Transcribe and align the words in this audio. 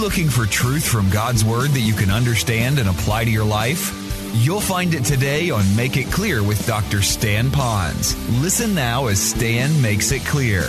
looking 0.00 0.30
for 0.30 0.46
truth 0.46 0.88
from 0.88 1.10
God's 1.10 1.44
Word 1.44 1.70
that 1.72 1.80
you 1.80 1.92
can 1.92 2.10
understand 2.10 2.78
and 2.78 2.88
apply 2.88 3.26
to 3.26 3.30
your 3.30 3.44
life? 3.44 3.94
You'll 4.32 4.62
find 4.62 4.94
it 4.94 5.04
today 5.04 5.50
on 5.50 5.76
Make 5.76 5.98
It 5.98 6.10
Clear 6.10 6.42
with 6.42 6.66
Dr. 6.66 7.02
Stan 7.02 7.50
Ponz. 7.50 8.14
Listen 8.40 8.74
now 8.74 9.08
as 9.08 9.20
Stan 9.20 9.82
makes 9.82 10.10
it 10.10 10.24
clear. 10.24 10.62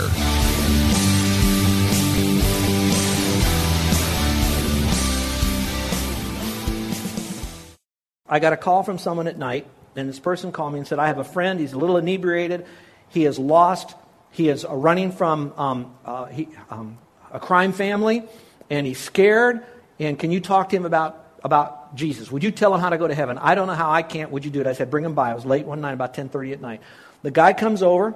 I 8.28 8.38
got 8.38 8.52
a 8.52 8.58
call 8.58 8.82
from 8.82 8.98
someone 8.98 9.28
at 9.28 9.38
night, 9.38 9.66
and 9.96 10.10
this 10.10 10.18
person 10.18 10.52
called 10.52 10.74
me 10.74 10.78
and 10.80 10.86
said, 10.86 10.98
I 10.98 11.06
have 11.06 11.18
a 11.18 11.24
friend, 11.24 11.58
he's 11.58 11.72
a 11.72 11.78
little 11.78 11.96
inebriated, 11.96 12.66
he 13.08 13.24
is 13.24 13.38
lost, 13.38 13.94
he 14.30 14.50
is 14.50 14.66
running 14.68 15.10
from 15.10 15.54
um, 15.56 15.94
uh, 16.04 16.26
he, 16.26 16.48
um, 16.68 16.98
a 17.32 17.40
crime 17.40 17.72
family, 17.72 18.24
and 18.72 18.86
he's 18.86 18.98
scared, 18.98 19.62
and 19.98 20.18
can 20.18 20.32
you 20.32 20.40
talk 20.40 20.70
to 20.70 20.76
him 20.76 20.86
about, 20.86 21.26
about 21.44 21.94
Jesus? 21.94 22.32
Would 22.32 22.42
you 22.42 22.50
tell 22.50 22.74
him 22.74 22.80
how 22.80 22.88
to 22.88 22.96
go 22.96 23.06
to 23.06 23.14
heaven? 23.14 23.36
I 23.36 23.54
don't 23.54 23.66
know 23.66 23.74
how 23.74 23.90
I 23.90 24.00
can't. 24.02 24.30
Would 24.30 24.46
you 24.46 24.50
do 24.50 24.62
it? 24.62 24.66
I 24.66 24.72
said, 24.72 24.90
bring 24.90 25.04
him 25.04 25.14
by. 25.14 25.30
It 25.30 25.34
was 25.34 25.44
late 25.44 25.66
one 25.66 25.82
night, 25.82 25.92
about 25.92 26.14
10.30 26.14 26.54
at 26.54 26.60
night. 26.62 26.80
The 27.20 27.30
guy 27.30 27.52
comes 27.52 27.82
over, 27.82 28.14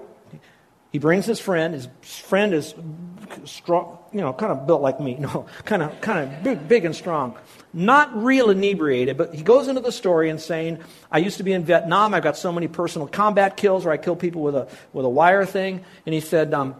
he 0.93 0.99
brings 0.99 1.27
his 1.27 1.39
friend. 1.39 1.75
His 1.75 1.89
friend 2.01 2.55
is 2.55 2.75
strong, 3.45 3.99
you 4.13 4.23
know, 4.23 4.33
kind 4.33 4.51
of 4.51 4.67
built 4.67 4.81
like 4.81 4.99
me. 4.99 5.17
No, 5.21 5.45
kind 5.67 5.83
of, 5.83 6.01
kind 6.01 6.21
of 6.21 6.43
big, 6.43 6.67
big 6.67 6.87
and 6.87 6.97
strong. 6.97 7.37
Not 7.75 8.25
real 8.25 8.49
inebriated, 8.49 9.19
but 9.19 9.35
he 9.35 9.43
goes 9.43 9.69
into 9.69 9.83
the 9.83 9.93
story 9.93 10.31
and 10.31 10.41
saying, 10.41 10.79
"I 11.13 11.19
used 11.19 11.37
to 11.37 11.43
be 11.43 11.53
in 11.53 11.65
Vietnam. 11.65 12.15
I've 12.15 12.23
got 12.23 12.39
so 12.39 12.51
many 12.51 12.67
personal 12.67 13.09
combat 13.09 13.59
kills 13.59 13.85
where 13.85 13.93
I 13.93 13.99
kill 13.99 14.17
people 14.17 14.41
with 14.41 14.55
a 14.55 14.69
with 14.95 15.05
a 15.05 15.09
wire 15.11 15.45
thing." 15.45 15.85
And 16.07 16.15
he 16.15 16.21
said, 16.21 16.55
um, 16.55 16.77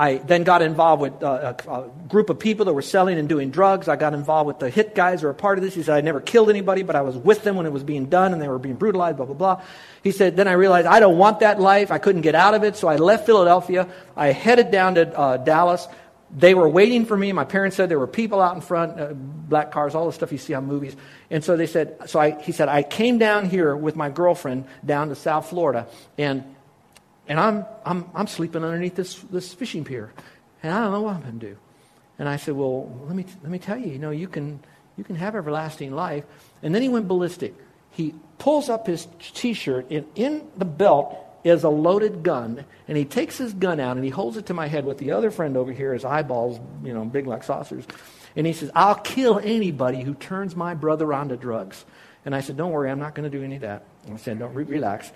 I 0.00 0.18
then 0.18 0.44
got 0.44 0.62
involved 0.62 1.02
with 1.02 1.22
uh, 1.24 1.54
a, 1.66 1.70
a, 1.70 1.88
group 2.08 2.30
of 2.30 2.38
people 2.38 2.66
that 2.66 2.72
were 2.72 2.82
selling 2.82 3.18
and 3.18 3.28
doing 3.28 3.50
drugs. 3.50 3.88
I 3.88 3.96
got 3.96 4.14
involved 4.14 4.46
with 4.46 4.60
the 4.60 4.70
hit 4.70 4.94
guys 4.94 5.20
who 5.20 5.26
were 5.26 5.32
a 5.32 5.34
part 5.34 5.58
of 5.58 5.64
this. 5.64 5.74
He 5.74 5.82
said, 5.82 5.96
I 5.96 6.00
never 6.02 6.20
killed 6.20 6.50
anybody, 6.50 6.84
but 6.84 6.94
I 6.94 7.00
was 7.00 7.16
with 7.16 7.42
them 7.42 7.56
when 7.56 7.66
it 7.66 7.72
was 7.72 7.82
being 7.82 8.06
done 8.06 8.32
and 8.32 8.40
they 8.40 8.46
were 8.46 8.60
being 8.60 8.76
brutalized, 8.76 9.16
blah, 9.16 9.26
blah, 9.26 9.34
blah. 9.34 9.62
He 10.04 10.12
said, 10.12 10.36
then 10.36 10.46
I 10.46 10.52
realized 10.52 10.86
I 10.86 11.00
don't 11.00 11.18
want 11.18 11.40
that 11.40 11.58
life. 11.58 11.90
I 11.90 11.98
couldn't 11.98 12.20
get 12.20 12.36
out 12.36 12.54
of 12.54 12.62
it, 12.62 12.76
so 12.76 12.86
I 12.86 12.94
left 12.94 13.26
Philadelphia. 13.26 13.88
I 14.16 14.28
headed 14.28 14.70
down 14.70 14.94
to 14.94 15.18
uh, 15.18 15.36
Dallas. 15.38 15.88
They 16.30 16.54
were 16.54 16.68
waiting 16.68 17.04
for 17.04 17.16
me. 17.16 17.32
My 17.32 17.44
parents 17.44 17.76
said 17.76 17.88
there 17.88 17.98
were 17.98 18.06
people 18.06 18.40
out 18.40 18.54
in 18.54 18.60
front, 18.60 19.00
uh, 19.00 19.14
black 19.14 19.72
cars, 19.72 19.96
all 19.96 20.06
the 20.06 20.12
stuff 20.12 20.30
you 20.30 20.38
see 20.38 20.54
on 20.54 20.66
movies. 20.66 20.94
And 21.28 21.42
so 21.42 21.56
they 21.56 21.66
said, 21.66 22.08
so 22.08 22.20
I, 22.20 22.40
he 22.40 22.52
said, 22.52 22.68
I 22.68 22.84
came 22.84 23.18
down 23.18 23.50
here 23.50 23.74
with 23.74 23.96
my 23.96 24.10
girlfriend 24.10 24.66
down 24.86 25.08
to 25.08 25.16
South 25.16 25.48
Florida, 25.48 25.88
and, 26.16 26.44
and 27.28 27.38
I'm, 27.38 27.66
I'm, 27.84 28.06
I'm 28.14 28.26
sleeping 28.26 28.64
underneath 28.64 28.96
this, 28.96 29.14
this 29.30 29.52
fishing 29.54 29.84
pier, 29.84 30.12
and 30.62 30.72
I 30.72 30.80
don't 30.80 30.92
know 30.92 31.02
what 31.02 31.16
I'm 31.16 31.22
going 31.22 31.38
to 31.38 31.46
do. 31.46 31.56
And 32.18 32.28
I 32.28 32.36
said, 32.36 32.54
well, 32.54 32.90
let 33.06 33.14
me, 33.14 33.24
let 33.42 33.52
me 33.52 33.58
tell 33.58 33.78
you, 33.78 33.92
you 33.92 33.98
know, 33.98 34.10
you 34.10 34.26
can, 34.26 34.58
you 34.96 35.04
can 35.04 35.14
have 35.16 35.36
everlasting 35.36 35.94
life. 35.94 36.24
And 36.62 36.74
then 36.74 36.82
he 36.82 36.88
went 36.88 37.06
ballistic. 37.06 37.54
He 37.92 38.14
pulls 38.38 38.68
up 38.68 38.86
his 38.86 39.06
t-shirt, 39.20 39.90
and 39.90 40.06
in 40.16 40.48
the 40.56 40.64
belt 40.64 41.16
is 41.44 41.64
a 41.64 41.68
loaded 41.68 42.22
gun, 42.22 42.64
and 42.88 42.96
he 42.96 43.04
takes 43.04 43.38
his 43.38 43.52
gun 43.52 43.78
out 43.78 43.96
and 43.96 44.04
he 44.04 44.10
holds 44.10 44.36
it 44.36 44.46
to 44.46 44.54
my 44.54 44.66
head 44.66 44.84
with 44.84 44.98
the 44.98 45.12
other 45.12 45.30
friend 45.30 45.56
over 45.56 45.72
here, 45.72 45.94
his 45.94 46.04
eyeballs, 46.04 46.58
you 46.82 46.92
know, 46.92 47.04
big 47.04 47.26
like 47.26 47.44
saucers. 47.44 47.84
And 48.36 48.46
he 48.46 48.52
says, 48.52 48.70
I'll 48.74 48.96
kill 48.96 49.38
anybody 49.38 50.02
who 50.02 50.14
turns 50.14 50.54
my 50.54 50.74
brother 50.74 51.12
onto 51.12 51.36
drugs. 51.36 51.84
And 52.24 52.34
I 52.34 52.40
said, 52.40 52.56
Don't 52.56 52.72
worry, 52.72 52.90
I'm 52.90 52.98
not 52.98 53.14
going 53.14 53.30
to 53.30 53.36
do 53.36 53.44
any 53.44 53.56
of 53.56 53.62
that. 53.62 53.84
And 54.04 54.14
I 54.14 54.16
said, 54.16 54.38
Don't 54.38 54.54
re- 54.54 54.64
relax. 54.64 55.10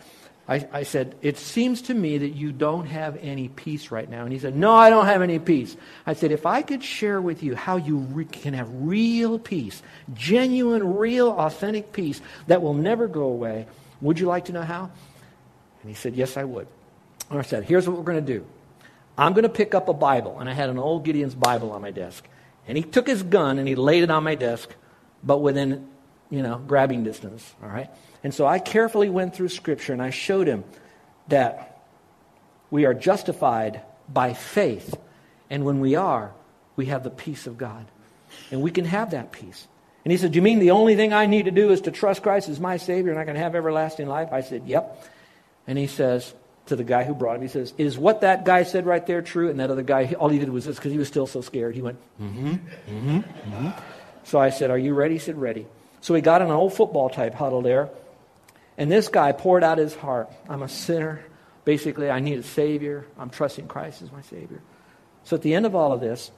I, 0.53 0.69
I, 0.73 0.83
said, 0.83 1.15
It 1.23 1.39
seems 1.39 1.83
to 1.83 1.95
me 1.95 2.19
that 2.19 2.31
you 2.31 2.53
don't 2.53 2.87
have 2.87 3.17
any 3.23 3.49
peace 3.49 3.91
right 3.91 4.09
now. 4.09 4.25
And 4.25 4.33
he 4.33 4.39
said, 4.39 4.55
No, 4.55 4.75
I 4.75 4.91
don't 4.91 5.07
have 5.07 5.23
any 5.23 5.39
peace. 5.39 5.77
I 6.07 6.13
said, 6.13 6.31
If 6.31 6.45
I 6.45 6.61
could 6.61 6.85
share 6.85 7.21
with 7.21 7.43
you 7.43 7.57
how 7.57 7.77
you 7.77 7.97
re- 7.97 8.27
can 8.27 8.53
have 8.53 8.69
real 8.71 9.39
peace, 9.39 9.83
genuine, 10.13 10.97
real, 10.97 11.31
authentic 11.31 11.93
peace 11.93 12.21
that 12.49 12.61
will 12.61 12.75
never 12.75 13.09
go 13.09 13.23
away, 13.23 13.67
would 14.03 14.19
you 14.19 14.27
like 14.27 14.47
to 14.47 14.53
know 14.53 14.63
how? 14.63 14.91
And 15.81 15.91
he 15.91 15.95
said, 15.95 16.15
Yes, 16.15 16.37
I 16.37 16.45
would. 16.45 16.69
And 17.31 17.39
I 17.39 17.43
said, 17.43 17.65
Here's 17.65 17.89
what 17.89 17.97
we're 17.97 18.05
going 18.05 18.25
to 18.25 18.33
do 18.39 18.45
I'm 19.17 19.33
going 19.33 19.45
to 19.45 19.49
pick 19.49 19.75
up 19.75 19.89
a 19.89 19.95
Bible. 19.95 20.39
And 20.39 20.51
I 20.51 20.53
had 20.53 20.69
an 20.69 20.79
old 20.79 21.05
Gideon's 21.05 21.35
Bible 21.35 21.73
on 21.73 21.81
my 21.81 21.91
desk. 21.93 22.27
And 22.69 22.77
he 22.77 22.85
took 22.85 23.07
his 23.07 23.23
gun 23.23 23.59
and 23.59 23.67
he 23.67 23.75
laid 23.75 24.03
it 24.03 24.11
on 24.11 24.23
my 24.23 24.35
desk, 24.35 24.69
but 25.25 25.39
within, 25.39 25.89
you 26.31 26.43
know, 26.43 26.59
grabbing 26.59 27.05
distance. 27.05 27.55
All 27.63 27.69
right? 27.69 27.91
And 28.25 28.33
so 28.33 28.47
I 28.47 28.59
carefully 28.59 29.11
went 29.11 29.35
through 29.35 29.49
Scripture 29.49 29.93
and 29.93 30.03
I 30.03 30.11
showed 30.11 30.47
him 30.47 30.65
that 31.29 31.83
we 32.71 32.85
are 32.85 32.95
justified 32.95 33.83
by 34.09 34.35
faith. 34.35 34.97
And 35.51 35.65
when 35.65 35.81
we 35.81 35.95
are, 35.97 36.33
we 36.77 36.87
have 36.87 37.05
the 37.05 37.11
peace 37.11 37.47
of 37.47 37.59
God. 37.59 37.87
And 38.51 38.63
we 38.63 38.71
can 38.71 38.85
have 38.85 39.11
that 39.11 39.33
peace. 39.33 39.67
And 40.05 40.11
he 40.13 40.19
said, 40.19 40.33
Do 40.33 40.37
you 40.37 40.43
mean 40.43 40.59
the 40.59 40.71
only 40.71 40.97
thing 40.97 41.13
I 41.13 41.27
need 41.27 41.45
to 41.45 41.51
do 41.51 41.71
is 41.71 41.83
to 41.83 41.91
trust 41.91 42.23
Christ 42.23 42.49
as 42.49 42.59
my 42.59 42.77
Savior 42.77 43.11
and 43.11 43.21
I 43.21 43.25
can 43.25 43.37
have 43.37 43.55
everlasting 43.55 44.09
life? 44.09 44.33
I 44.33 44.41
said, 44.41 44.67
Yep. 44.67 45.09
And 45.67 45.79
he 45.79 45.87
says 45.87 46.35
to 46.67 46.77
the 46.77 46.85
guy 46.85 47.05
who 47.05 47.15
brought 47.15 47.37
him, 47.37 47.43
he 47.43 47.49
says, 47.49 47.75
Is 47.79 47.99
what 47.99 48.23
that 48.23 48.45
guy 48.45 48.63
said 48.65 48.87
right 48.87 49.07
there 49.07 49.23
true? 49.23 49.51
And 49.51 49.61
that 49.61 49.71
other 49.71 49.83
guy, 49.83 50.15
all 50.19 50.29
he 50.29 50.39
did 50.39 50.49
was 50.49 50.65
this 50.65 50.77
because 50.77 50.93
he 50.93 50.99
was 50.99 51.09
still 51.09 51.27
so 51.27 51.41
scared. 51.41 51.75
He 51.75 51.83
went, 51.83 51.99
Mm 52.21 52.33
hmm, 52.33 52.49
mm 52.49 52.59
hmm, 52.87 53.19
mm 53.19 53.23
hmm. 53.23 53.69
So 54.25 54.41
I 54.41 54.51
said, 54.51 54.71
Are 54.71 54.79
you 54.79 54.95
ready? 54.95 55.15
He 55.15 55.21
said, 55.21 55.41
Ready. 55.41 55.67
So 56.01 56.15
he 56.15 56.21
got 56.21 56.43
in 56.43 56.49
an 56.49 56.55
old 56.55 56.75
football 56.75 57.11
type 57.11 57.35
huddle 57.35 57.63
there. 57.63 57.91
And 58.79 58.91
this 58.91 59.09
guy 59.09 59.33
poured 59.33 59.65
out 59.65 59.79
his 59.79 59.95
heart. 59.95 60.31
I'm 60.49 60.63
a 60.63 60.69
sinner. 60.69 61.25
Basically, 61.65 62.11
I 62.11 62.21
need 62.21 62.39
a 62.39 62.43
Savior. 62.43 63.07
I'm 63.19 63.31
trusting 63.31 63.69
Christ 63.69 64.03
as 64.03 64.11
my 64.11 64.23
Savior. 64.23 64.61
So 65.25 65.37
at 65.37 65.43
the 65.43 65.55
end 65.55 65.67
of 65.67 65.75
all 65.75 65.93
of 65.93 66.01
this, 66.01 66.31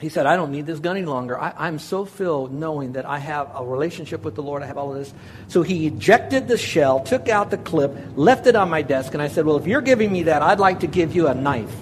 he 0.00 0.08
said, 0.08 0.24
I 0.24 0.36
don't 0.36 0.50
need 0.50 0.64
this 0.64 0.80
gun 0.80 0.96
any 0.96 1.04
longer. 1.04 1.38
I, 1.38 1.68
am 1.68 1.78
so 1.78 2.06
filled 2.06 2.54
knowing 2.54 2.92
that 2.94 3.04
I 3.04 3.18
have 3.18 3.50
a 3.54 3.64
relationship 3.64 4.24
with 4.24 4.34
the 4.34 4.42
Lord. 4.42 4.62
I 4.62 4.66
have 4.66 4.78
all 4.78 4.92
of 4.92 4.98
this. 4.98 5.12
So 5.48 5.60
he 5.60 5.86
ejected 5.86 6.48
the 6.48 6.56
shell, 6.56 7.00
took 7.00 7.28
out 7.28 7.50
the 7.50 7.58
clip, 7.58 7.94
left 8.16 8.46
it 8.46 8.56
on 8.56 8.70
my 8.70 8.80
desk, 8.80 9.12
and 9.12 9.22
I 9.22 9.28
said, 9.28 9.44
Well, 9.44 9.58
if 9.58 9.66
you're 9.66 9.82
giving 9.82 10.10
me 10.10 10.22
that, 10.24 10.40
I'd 10.40 10.58
like 10.58 10.80
to 10.80 10.86
give 10.86 11.14
you 11.14 11.28
a 11.28 11.34
knife. 11.34 11.74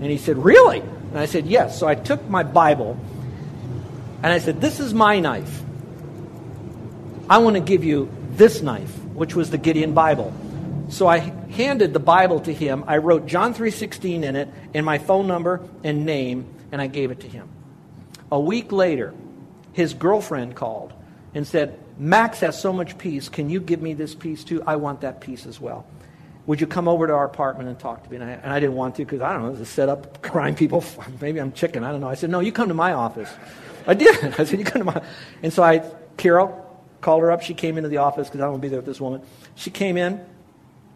And 0.00 0.10
he 0.10 0.18
said, 0.18 0.36
Really? 0.36 0.80
And 0.80 1.18
I 1.18 1.26
said, 1.26 1.46
Yes. 1.46 1.78
So 1.78 1.86
I 1.86 1.94
took 1.94 2.28
my 2.28 2.42
Bible 2.42 2.98
and 4.24 4.26
I 4.26 4.38
said, 4.38 4.60
This 4.60 4.80
is 4.80 4.92
my 4.92 5.20
knife. 5.20 5.62
I 7.30 7.38
want 7.38 7.54
to 7.54 7.60
give 7.60 7.84
you 7.84 8.10
this 8.32 8.62
knife, 8.62 8.92
which 9.14 9.34
was 9.34 9.50
the 9.50 9.58
Gideon 9.58 9.94
Bible. 9.94 10.32
So 10.88 11.06
I 11.06 11.18
handed 11.18 11.92
the 11.92 12.00
Bible 12.00 12.40
to 12.40 12.52
him. 12.52 12.84
I 12.86 12.98
wrote 12.98 13.26
John 13.26 13.54
3:16 13.54 14.22
in 14.24 14.36
it 14.36 14.48
and 14.74 14.84
my 14.84 14.98
phone 14.98 15.26
number 15.26 15.60
and 15.82 16.04
name 16.04 16.46
and 16.70 16.80
I 16.80 16.86
gave 16.86 17.10
it 17.10 17.20
to 17.20 17.28
him. 17.28 17.48
A 18.30 18.38
week 18.38 18.72
later, 18.72 19.14
his 19.72 19.94
girlfriend 19.94 20.54
called 20.54 20.92
and 21.34 21.46
said, 21.46 21.78
"Max 21.98 22.40
has 22.40 22.60
so 22.60 22.72
much 22.72 22.98
peace. 22.98 23.28
Can 23.28 23.48
you 23.50 23.60
give 23.60 23.80
me 23.80 23.94
this 23.94 24.14
peace 24.14 24.44
too? 24.44 24.62
I 24.66 24.76
want 24.76 25.00
that 25.00 25.20
peace 25.20 25.46
as 25.46 25.60
well." 25.60 25.86
Would 26.46 26.60
you 26.60 26.66
come 26.66 26.88
over 26.88 27.06
to 27.06 27.12
our 27.14 27.24
apartment 27.24 27.70
and 27.70 27.78
talk 27.78 28.04
to 28.04 28.10
me? 28.10 28.16
And 28.16 28.24
I, 28.24 28.30
and 28.32 28.52
I 28.52 28.60
didn't 28.60 28.76
want 28.76 28.96
to 28.96 29.04
because 29.04 29.22
I 29.22 29.32
don't 29.32 29.42
know, 29.42 29.52
it's 29.52 29.60
a 29.60 29.66
set 29.66 29.88
up 29.88 30.20
crime 30.22 30.54
people. 30.54 30.84
Maybe 31.20 31.40
I'm 31.40 31.52
chicken. 31.52 31.84
I 31.84 31.90
don't 31.90 32.00
know. 32.00 32.08
I 32.08 32.14
said, 32.14 32.30
no, 32.30 32.40
you 32.40 32.52
come 32.52 32.68
to 32.68 32.74
my 32.74 32.92
office. 32.92 33.30
I 33.86 33.94
did. 33.94 34.34
I 34.38 34.44
said, 34.44 34.58
you 34.58 34.64
come 34.64 34.80
to 34.80 34.84
my. 34.84 35.02
And 35.42 35.52
so 35.52 35.62
I, 35.62 35.90
Carol, 36.16 36.63
called 37.04 37.22
her 37.22 37.30
up. 37.30 37.42
She 37.42 37.54
came 37.54 37.76
into 37.76 37.90
the 37.90 37.98
office 37.98 38.28
because 38.28 38.40
I 38.40 38.44
don't 38.44 38.52
want 38.52 38.62
to 38.62 38.66
be 38.66 38.70
there 38.70 38.78
with 38.78 38.86
this 38.86 39.00
woman. 39.00 39.20
She 39.54 39.70
came 39.70 39.96
in. 39.96 40.24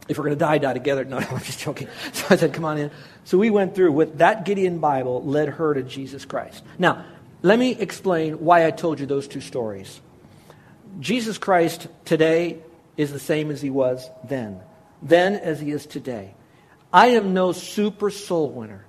If 0.09 0.17
we're 0.17 0.25
going 0.25 0.39
to 0.39 0.43
die, 0.43 0.57
die 0.57 0.73
together. 0.73 1.05
No, 1.05 1.19
no, 1.19 1.27
I'm 1.31 1.43
just 1.43 1.61
joking. 1.61 1.87
So 2.13 2.27
I 2.31 2.37
said, 2.37 2.55
come 2.55 2.65
on 2.65 2.79
in. 2.79 2.91
So 3.25 3.37
we 3.37 3.51
went 3.51 3.75
through 3.75 3.93
with 3.93 4.19
that 4.19 4.47
Gideon 4.47 4.79
Bible 4.79 5.23
led 5.23 5.51
her 5.51 5.75
to 5.75 5.83
Jesus 5.83 6.25
Christ. 6.25 6.65
Now, 6.79 7.05
let 7.43 7.59
me 7.59 7.73
explain 7.73 8.41
why 8.41 8.67
I 8.67 8.71
told 8.71 8.99
you 8.99 9.07
those 9.07 9.29
two 9.29 9.43
stories. 9.43 10.01
Jesus 10.99 11.37
Christ 11.37 11.87
today 12.07 12.59
is 12.97 13.13
the 13.13 13.19
same 13.19 13.51
as 13.51 13.61
he 13.61 13.71
was 13.71 14.09
then, 14.25 14.61
then 15.03 15.35
as 15.35 15.61
he 15.61 15.71
is 15.71 15.85
today. 15.85 16.35
I 16.91 17.09
am 17.09 17.35
no 17.35 17.53
super 17.53 18.11
soul 18.11 18.49
winner. 18.49 18.87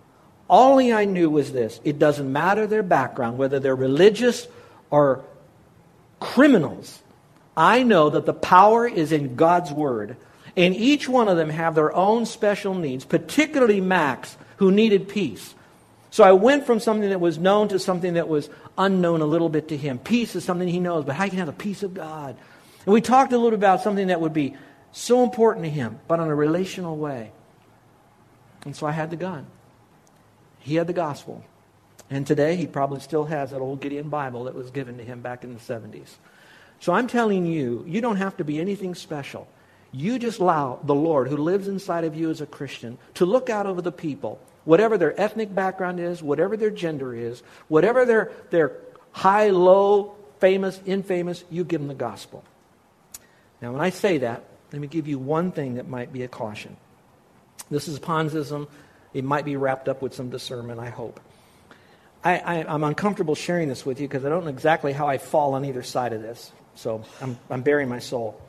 All 0.49 0.79
I 0.79 1.05
knew 1.05 1.29
was 1.29 1.51
this 1.51 1.81
it 1.83 1.99
doesn't 1.99 2.31
matter 2.31 2.65
their 2.65 2.81
background, 2.81 3.37
whether 3.37 3.59
they're 3.59 3.75
religious 3.75 4.47
or 4.89 5.25
criminals. 6.19 7.01
I 7.59 7.83
know 7.83 8.09
that 8.09 8.25
the 8.25 8.33
power 8.33 8.87
is 8.87 9.11
in 9.11 9.35
God's 9.35 9.69
Word. 9.69 10.15
And 10.55 10.73
each 10.73 11.09
one 11.09 11.27
of 11.27 11.35
them 11.35 11.49
have 11.49 11.75
their 11.75 11.93
own 11.93 12.25
special 12.25 12.73
needs, 12.73 13.03
particularly 13.03 13.81
Max, 13.81 14.37
who 14.57 14.71
needed 14.71 15.09
peace. 15.09 15.53
So 16.09 16.23
I 16.23 16.31
went 16.31 16.65
from 16.65 16.79
something 16.79 17.09
that 17.09 17.19
was 17.19 17.37
known 17.37 17.67
to 17.67 17.77
something 17.77 18.13
that 18.13 18.29
was 18.29 18.49
unknown 18.77 19.21
a 19.21 19.25
little 19.25 19.49
bit 19.49 19.67
to 19.67 19.77
him. 19.77 19.99
Peace 19.99 20.35
is 20.35 20.45
something 20.45 20.67
he 20.67 20.79
knows, 20.79 21.03
but 21.03 21.15
how 21.15 21.27
can 21.27 21.37
have 21.37 21.47
the 21.47 21.53
peace 21.53 21.83
of 21.83 21.93
God? 21.93 22.37
And 22.85 22.93
we 22.93 23.01
talked 23.01 23.33
a 23.33 23.37
little 23.37 23.57
about 23.57 23.81
something 23.81 24.07
that 24.07 24.21
would 24.21 24.33
be 24.33 24.55
so 24.93 25.23
important 25.23 25.65
to 25.65 25.69
him, 25.69 25.99
but 26.07 26.19
in 26.19 26.27
a 26.27 26.35
relational 26.35 26.97
way. 26.97 27.31
And 28.63 28.73
so 28.73 28.87
I 28.87 28.91
had 28.91 29.11
the 29.11 29.17
gun. 29.17 29.45
He 30.59 30.75
had 30.75 30.87
the 30.87 30.93
gospel. 30.93 31.43
And 32.09 32.25
today 32.25 32.55
he 32.55 32.67
probably 32.67 33.01
still 33.01 33.25
has 33.25 33.51
that 33.51 33.59
old 33.59 33.81
Gideon 33.81 34.09
Bible 34.09 34.45
that 34.45 34.55
was 34.55 34.71
given 34.71 34.97
to 34.97 35.03
him 35.03 35.21
back 35.21 35.43
in 35.43 35.53
the 35.53 35.59
70s. 35.59 36.15
So 36.79 36.93
I'm 36.93 37.07
telling 37.07 37.45
you, 37.45 37.83
you 37.87 38.01
don't 38.01 38.15
have 38.17 38.37
to 38.37 38.43
be 38.43 38.59
anything 38.59 38.95
special. 38.95 39.47
You 39.91 40.19
just 40.19 40.39
allow 40.39 40.79
the 40.83 40.95
Lord, 40.95 41.27
who 41.27 41.37
lives 41.37 41.67
inside 41.67 42.03
of 42.03 42.15
you 42.15 42.29
as 42.29 42.41
a 42.41 42.45
Christian, 42.45 42.97
to 43.15 43.25
look 43.25 43.49
out 43.49 43.65
over 43.65 43.81
the 43.81 43.91
people, 43.91 44.39
whatever 44.63 44.97
their 44.97 45.19
ethnic 45.19 45.53
background 45.53 45.99
is, 45.99 46.21
whatever 46.21 46.55
their 46.55 46.69
gender 46.69 47.13
is, 47.13 47.41
whatever 47.67 48.05
their, 48.05 48.31
their 48.51 48.77
high, 49.11 49.49
low, 49.49 50.15
famous, 50.39 50.79
infamous, 50.85 51.43
you 51.49 51.63
give 51.63 51.81
them 51.81 51.87
the 51.87 51.95
gospel. 51.95 52.43
Now, 53.61 53.73
when 53.73 53.81
I 53.81 53.89
say 53.89 54.19
that, 54.19 54.43
let 54.71 54.79
me 54.79 54.87
give 54.87 55.07
you 55.07 55.17
one 55.17 55.51
thing 55.51 55.75
that 55.75 55.87
might 55.87 56.13
be 56.13 56.23
a 56.23 56.27
caution. 56.27 56.77
This 57.69 57.87
is 57.87 57.99
Ponzism. 57.99 58.67
It 59.13 59.23
might 59.23 59.43
be 59.43 59.55
wrapped 59.55 59.89
up 59.89 60.01
with 60.01 60.13
some 60.13 60.29
discernment, 60.29 60.79
I 60.79 60.89
hope. 60.89 61.19
I, 62.23 62.65
I'm 62.67 62.83
uncomfortable 62.83 63.33
sharing 63.33 63.69
this 63.69 63.85
with 63.85 64.01
you 64.01 64.07
because 64.07 64.25
I 64.25 64.29
don't 64.29 64.43
know 64.43 64.49
exactly 64.49 64.91
how 64.91 65.07
I 65.07 65.17
fall 65.17 65.53
on 65.53 65.63
either 65.65 65.83
side 65.83 66.13
of 66.13 66.21
this. 66.21 66.51
So 66.79 67.03
I'm, 67.21 67.37
I'm 67.49 67.61
bearing 67.61 67.89
my 67.89 67.99
soul. 67.99 68.39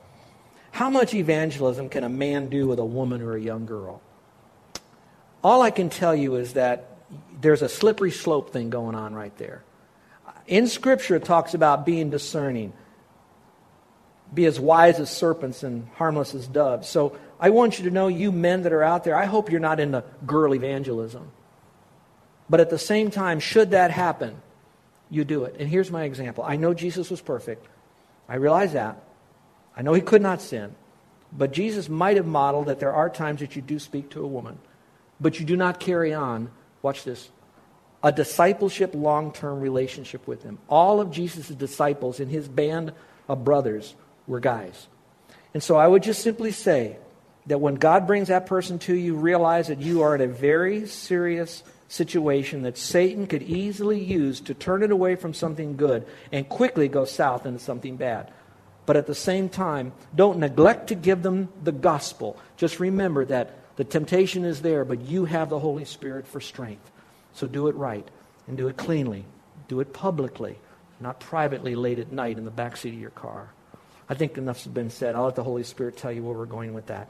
How 0.70 0.88
much 0.88 1.14
evangelism 1.14 1.88
can 1.88 2.04
a 2.04 2.08
man 2.08 2.48
do 2.48 2.68
with 2.68 2.78
a 2.78 2.84
woman 2.84 3.22
or 3.22 3.34
a 3.34 3.40
young 3.40 3.66
girl? 3.66 4.00
All 5.42 5.62
I 5.62 5.72
can 5.72 5.90
tell 5.90 6.14
you 6.14 6.36
is 6.36 6.52
that 6.52 6.96
there's 7.40 7.60
a 7.60 7.68
slippery 7.68 8.12
slope 8.12 8.52
thing 8.52 8.70
going 8.70 8.94
on 8.94 9.14
right 9.14 9.36
there. 9.36 9.64
In 10.46 10.68
Scripture, 10.68 11.16
it 11.16 11.24
talks 11.24 11.54
about 11.54 11.84
being 11.84 12.10
discerning. 12.10 12.72
Be 14.32 14.46
as 14.46 14.60
wise 14.60 15.00
as 15.00 15.10
serpents 15.10 15.64
and 15.64 15.88
harmless 15.96 16.32
as 16.32 16.46
doves. 16.46 16.88
So 16.88 17.18
I 17.40 17.50
want 17.50 17.80
you 17.80 17.86
to 17.86 17.90
know, 17.90 18.06
you 18.06 18.30
men 18.30 18.62
that 18.62 18.72
are 18.72 18.84
out 18.84 19.02
there, 19.02 19.16
I 19.16 19.24
hope 19.24 19.50
you're 19.50 19.58
not 19.58 19.80
into 19.80 20.04
girl 20.24 20.54
evangelism. 20.54 21.32
But 22.48 22.60
at 22.60 22.70
the 22.70 22.78
same 22.78 23.10
time, 23.10 23.40
should 23.40 23.72
that 23.72 23.90
happen, 23.90 24.40
you 25.10 25.24
do 25.24 25.42
it. 25.44 25.56
And 25.58 25.68
here's 25.68 25.90
my 25.90 26.04
example. 26.04 26.44
I 26.46 26.54
know 26.54 26.74
Jesus 26.74 27.10
was 27.10 27.20
perfect. 27.20 27.66
I 28.30 28.36
realize 28.36 28.72
that. 28.74 29.02
I 29.76 29.82
know 29.82 29.92
he 29.92 30.00
could 30.00 30.22
not 30.22 30.40
sin. 30.40 30.74
But 31.32 31.52
Jesus 31.52 31.88
might 31.88 32.16
have 32.16 32.26
modeled 32.26 32.66
that 32.66 32.80
there 32.80 32.92
are 32.92 33.10
times 33.10 33.40
that 33.40 33.56
you 33.56 33.62
do 33.62 33.78
speak 33.78 34.10
to 34.10 34.22
a 34.22 34.26
woman, 34.26 34.58
but 35.20 35.38
you 35.38 35.46
do 35.46 35.56
not 35.56 35.78
carry 35.78 36.14
on, 36.14 36.50
watch 36.82 37.04
this, 37.04 37.30
a 38.02 38.10
discipleship 38.10 38.94
long 38.94 39.32
term 39.32 39.60
relationship 39.60 40.26
with 40.26 40.42
him. 40.42 40.58
All 40.68 41.00
of 41.00 41.10
Jesus' 41.10 41.48
disciples 41.48 42.20
in 42.20 42.28
his 42.28 42.48
band 42.48 42.92
of 43.28 43.44
brothers 43.44 43.94
were 44.26 44.40
guys. 44.40 44.86
And 45.52 45.62
so 45.62 45.76
I 45.76 45.86
would 45.86 46.02
just 46.02 46.22
simply 46.22 46.52
say 46.52 46.96
that 47.46 47.58
when 47.58 47.74
God 47.74 48.06
brings 48.06 48.28
that 48.28 48.46
person 48.46 48.78
to 48.80 48.94
you, 48.94 49.16
realize 49.16 49.68
that 49.68 49.80
you 49.80 50.02
are 50.02 50.14
in 50.14 50.20
a 50.20 50.26
very 50.26 50.86
serious 50.86 51.62
situation 51.90 52.62
that 52.62 52.78
Satan 52.78 53.26
could 53.26 53.42
easily 53.42 54.00
use 54.00 54.40
to 54.42 54.54
turn 54.54 54.84
it 54.84 54.92
away 54.92 55.16
from 55.16 55.34
something 55.34 55.76
good 55.76 56.06
and 56.30 56.48
quickly 56.48 56.86
go 56.86 57.04
south 57.04 57.44
into 57.46 57.58
something 57.58 57.96
bad. 57.96 58.32
But 58.86 58.96
at 58.96 59.08
the 59.08 59.14
same 59.14 59.48
time, 59.48 59.92
don't 60.14 60.38
neglect 60.38 60.86
to 60.88 60.94
give 60.94 61.22
them 61.22 61.48
the 61.62 61.72
gospel. 61.72 62.38
Just 62.56 62.78
remember 62.78 63.24
that 63.26 63.56
the 63.76 63.82
temptation 63.82 64.44
is 64.44 64.62
there, 64.62 64.84
but 64.84 65.00
you 65.00 65.24
have 65.24 65.50
the 65.50 65.58
Holy 65.58 65.84
Spirit 65.84 66.28
for 66.28 66.40
strength. 66.40 66.90
So 67.34 67.48
do 67.48 67.66
it 67.66 67.74
right 67.74 68.06
and 68.46 68.56
do 68.56 68.68
it 68.68 68.76
cleanly. 68.76 69.24
Do 69.66 69.80
it 69.80 69.92
publicly, 69.92 70.58
not 71.00 71.18
privately 71.18 71.74
late 71.74 71.98
at 71.98 72.12
night 72.12 72.38
in 72.38 72.44
the 72.44 72.50
back 72.52 72.76
seat 72.76 72.94
of 72.94 73.00
your 73.00 73.10
car. 73.10 73.50
I 74.10 74.14
think 74.14 74.36
enough's 74.36 74.66
been 74.66 74.90
said. 74.90 75.14
I'll 75.14 75.26
let 75.26 75.36
the 75.36 75.44
Holy 75.44 75.62
Spirit 75.62 75.96
tell 75.96 76.10
you 76.10 76.24
where 76.24 76.36
we're 76.36 76.44
going 76.44 76.74
with 76.74 76.86
that. 76.86 77.08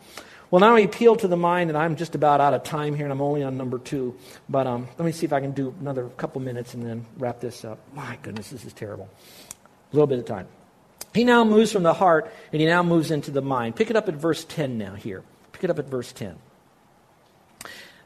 Well, 0.50 0.60
now 0.60 0.74
we 0.74 0.84
appeal 0.84 1.16
to 1.16 1.28
the 1.28 1.36
mind, 1.36 1.70
and 1.70 1.78
I'm 1.78 1.96
just 1.96 2.14
about 2.14 2.42
out 2.42 2.52
of 2.52 2.62
time 2.62 2.94
here, 2.94 3.06
and 3.06 3.12
I'm 3.12 3.22
only 3.22 3.42
on 3.42 3.56
number 3.56 3.78
two. 3.78 4.14
But 4.50 4.66
um, 4.66 4.86
let 4.98 5.06
me 5.06 5.12
see 5.12 5.24
if 5.24 5.32
I 5.32 5.40
can 5.40 5.52
do 5.52 5.74
another 5.80 6.10
couple 6.18 6.42
minutes 6.42 6.74
and 6.74 6.84
then 6.84 7.06
wrap 7.16 7.40
this 7.40 7.64
up. 7.64 7.78
My 7.94 8.18
goodness, 8.22 8.50
this 8.50 8.66
is 8.66 8.74
terrible. 8.74 9.08
A 9.92 9.96
little 9.96 10.06
bit 10.06 10.18
of 10.18 10.26
time. 10.26 10.46
He 11.14 11.24
now 11.24 11.42
moves 11.42 11.72
from 11.72 11.84
the 11.84 11.94
heart, 11.94 12.30
and 12.52 12.60
he 12.60 12.66
now 12.66 12.82
moves 12.82 13.10
into 13.10 13.30
the 13.30 13.40
mind. 13.40 13.76
Pick 13.76 13.88
it 13.88 13.96
up 13.96 14.06
at 14.08 14.14
verse 14.14 14.44
10 14.44 14.76
now 14.76 14.94
here. 14.94 15.22
Pick 15.52 15.64
it 15.64 15.70
up 15.70 15.78
at 15.78 15.86
verse 15.86 16.12
10. 16.12 16.36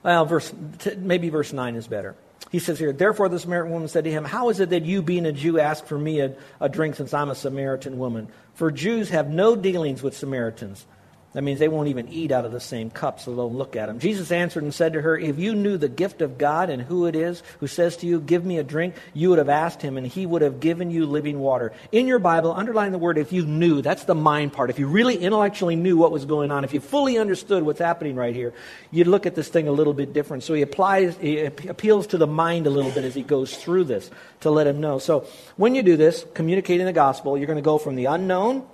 Well, 0.04 0.24
verse, 0.24 0.52
maybe 0.96 1.30
verse 1.30 1.52
9 1.52 1.74
is 1.74 1.88
better. 1.88 2.14
He 2.50 2.58
says 2.58 2.78
here, 2.78 2.92
Therefore 2.92 3.28
the 3.28 3.38
Samaritan 3.38 3.72
woman 3.72 3.88
said 3.88 4.04
to 4.04 4.10
him, 4.10 4.24
How 4.24 4.48
is 4.48 4.60
it 4.60 4.70
that 4.70 4.84
you, 4.84 5.02
being 5.02 5.26
a 5.26 5.32
Jew, 5.32 5.58
ask 5.58 5.84
for 5.86 5.98
me 5.98 6.20
a, 6.20 6.36
a 6.60 6.68
drink 6.68 6.94
since 6.94 7.12
I'm 7.12 7.30
a 7.30 7.34
Samaritan 7.34 7.98
woman? 7.98 8.28
For 8.54 8.70
Jews 8.70 9.10
have 9.10 9.28
no 9.28 9.56
dealings 9.56 10.02
with 10.02 10.16
Samaritans. 10.16 10.86
That 11.34 11.42
means 11.42 11.58
they 11.58 11.66
won't 11.66 11.88
even 11.88 12.08
eat 12.10 12.30
out 12.30 12.44
of 12.44 12.52
the 12.52 12.60
same 12.60 12.90
cups, 12.90 13.24
so 13.24 13.34
they'll 13.34 13.52
look 13.52 13.74
at 13.74 13.86
them. 13.86 13.98
Jesus 13.98 14.30
answered 14.30 14.62
and 14.62 14.72
said 14.72 14.92
to 14.92 15.02
her, 15.02 15.18
If 15.18 15.36
you 15.36 15.56
knew 15.56 15.76
the 15.76 15.88
gift 15.88 16.22
of 16.22 16.38
God 16.38 16.70
and 16.70 16.80
who 16.80 17.06
it 17.06 17.16
is 17.16 17.42
who 17.58 17.66
says 17.66 17.96
to 17.98 18.06
you, 18.06 18.20
Give 18.20 18.44
me 18.44 18.58
a 18.58 18.62
drink, 18.62 18.94
you 19.14 19.30
would 19.30 19.38
have 19.38 19.48
asked 19.48 19.82
him, 19.82 19.98
and 19.98 20.06
he 20.06 20.26
would 20.26 20.42
have 20.42 20.60
given 20.60 20.92
you 20.92 21.06
living 21.06 21.40
water. 21.40 21.72
In 21.90 22.06
your 22.06 22.20
Bible, 22.20 22.52
underline 22.52 22.92
the 22.92 22.98
word 22.98 23.18
if 23.18 23.32
you 23.32 23.44
knew. 23.44 23.82
That's 23.82 24.04
the 24.04 24.14
mind 24.14 24.52
part. 24.52 24.70
If 24.70 24.78
you 24.78 24.86
really 24.86 25.16
intellectually 25.16 25.74
knew 25.74 25.96
what 25.96 26.12
was 26.12 26.24
going 26.24 26.52
on, 26.52 26.62
if 26.62 26.72
you 26.72 26.78
fully 26.78 27.18
understood 27.18 27.64
what's 27.64 27.80
happening 27.80 28.14
right 28.14 28.34
here, 28.34 28.54
you'd 28.92 29.08
look 29.08 29.26
at 29.26 29.34
this 29.34 29.48
thing 29.48 29.66
a 29.66 29.72
little 29.72 29.92
bit 29.92 30.12
different. 30.12 30.44
So 30.44 30.54
he 30.54 30.62
applies, 30.62 31.16
he 31.16 31.46
appeals 31.46 32.06
to 32.08 32.18
the 32.18 32.28
mind 32.28 32.68
a 32.68 32.70
little 32.70 32.92
bit 32.92 33.02
as 33.02 33.14
he 33.14 33.22
goes 33.22 33.56
through 33.56 33.84
this 33.84 34.08
to 34.40 34.52
let 34.52 34.68
him 34.68 34.80
know. 34.80 35.00
So 35.00 35.26
when 35.56 35.74
you 35.74 35.82
do 35.82 35.96
this, 35.96 36.24
communicating 36.32 36.86
the 36.86 36.92
gospel, 36.92 37.36
you're 37.36 37.48
going 37.48 37.56
to 37.56 37.62
go 37.62 37.78
from 37.78 37.96
the 37.96 38.04
unknown 38.04 38.64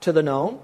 to 0.00 0.12
the 0.12 0.22
known 0.22 0.60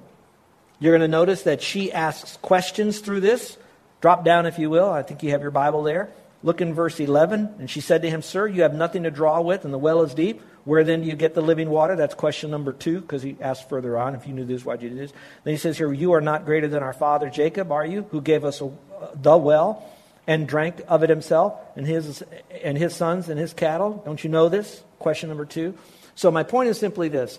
you're 0.82 0.90
going 0.90 1.08
to 1.08 1.16
notice 1.16 1.42
that 1.42 1.62
she 1.62 1.92
asks 1.92 2.38
questions 2.38 2.98
through 2.98 3.20
this. 3.20 3.56
Drop 4.00 4.24
down, 4.24 4.46
if 4.46 4.58
you 4.58 4.68
will. 4.68 4.90
I 4.90 5.04
think 5.04 5.22
you 5.22 5.30
have 5.30 5.40
your 5.40 5.52
Bible 5.52 5.84
there. 5.84 6.10
Look 6.42 6.60
in 6.60 6.74
verse 6.74 6.98
11. 6.98 7.54
And 7.60 7.70
she 7.70 7.80
said 7.80 8.02
to 8.02 8.10
him, 8.10 8.20
Sir, 8.20 8.48
you 8.48 8.62
have 8.62 8.74
nothing 8.74 9.04
to 9.04 9.10
draw 9.12 9.40
with, 9.42 9.64
and 9.64 9.72
the 9.72 9.78
well 9.78 10.02
is 10.02 10.12
deep. 10.12 10.40
Where 10.64 10.82
then 10.82 11.02
do 11.02 11.06
you 11.06 11.14
get 11.14 11.36
the 11.36 11.40
living 11.40 11.70
water? 11.70 11.94
That's 11.94 12.14
question 12.14 12.50
number 12.50 12.72
two, 12.72 13.00
because 13.00 13.22
he 13.22 13.36
asked 13.40 13.68
further 13.68 13.96
on, 13.96 14.16
if 14.16 14.26
you 14.26 14.34
knew 14.34 14.44
this, 14.44 14.64
why'd 14.64 14.82
you 14.82 14.88
do 14.88 14.96
this? 14.96 15.12
Then 15.44 15.54
he 15.54 15.56
says 15.58 15.78
here, 15.78 15.92
You 15.92 16.14
are 16.14 16.20
not 16.20 16.46
greater 16.46 16.66
than 16.66 16.82
our 16.82 16.92
father 16.92 17.30
Jacob, 17.30 17.70
are 17.70 17.86
you, 17.86 18.02
who 18.10 18.20
gave 18.20 18.44
us 18.44 18.60
a, 18.60 18.68
the 19.14 19.36
well 19.36 19.88
and 20.26 20.48
drank 20.48 20.82
of 20.88 21.04
it 21.04 21.10
himself, 21.10 21.60
and 21.76 21.86
his, 21.86 22.24
and 22.60 22.76
his 22.76 22.92
sons 22.92 23.28
and 23.28 23.38
his 23.38 23.52
cattle? 23.52 24.02
Don't 24.04 24.24
you 24.24 24.30
know 24.30 24.48
this? 24.48 24.82
Question 24.98 25.28
number 25.28 25.44
two. 25.44 25.78
So 26.16 26.32
my 26.32 26.42
point 26.42 26.70
is 26.70 26.78
simply 26.80 27.08
this 27.08 27.38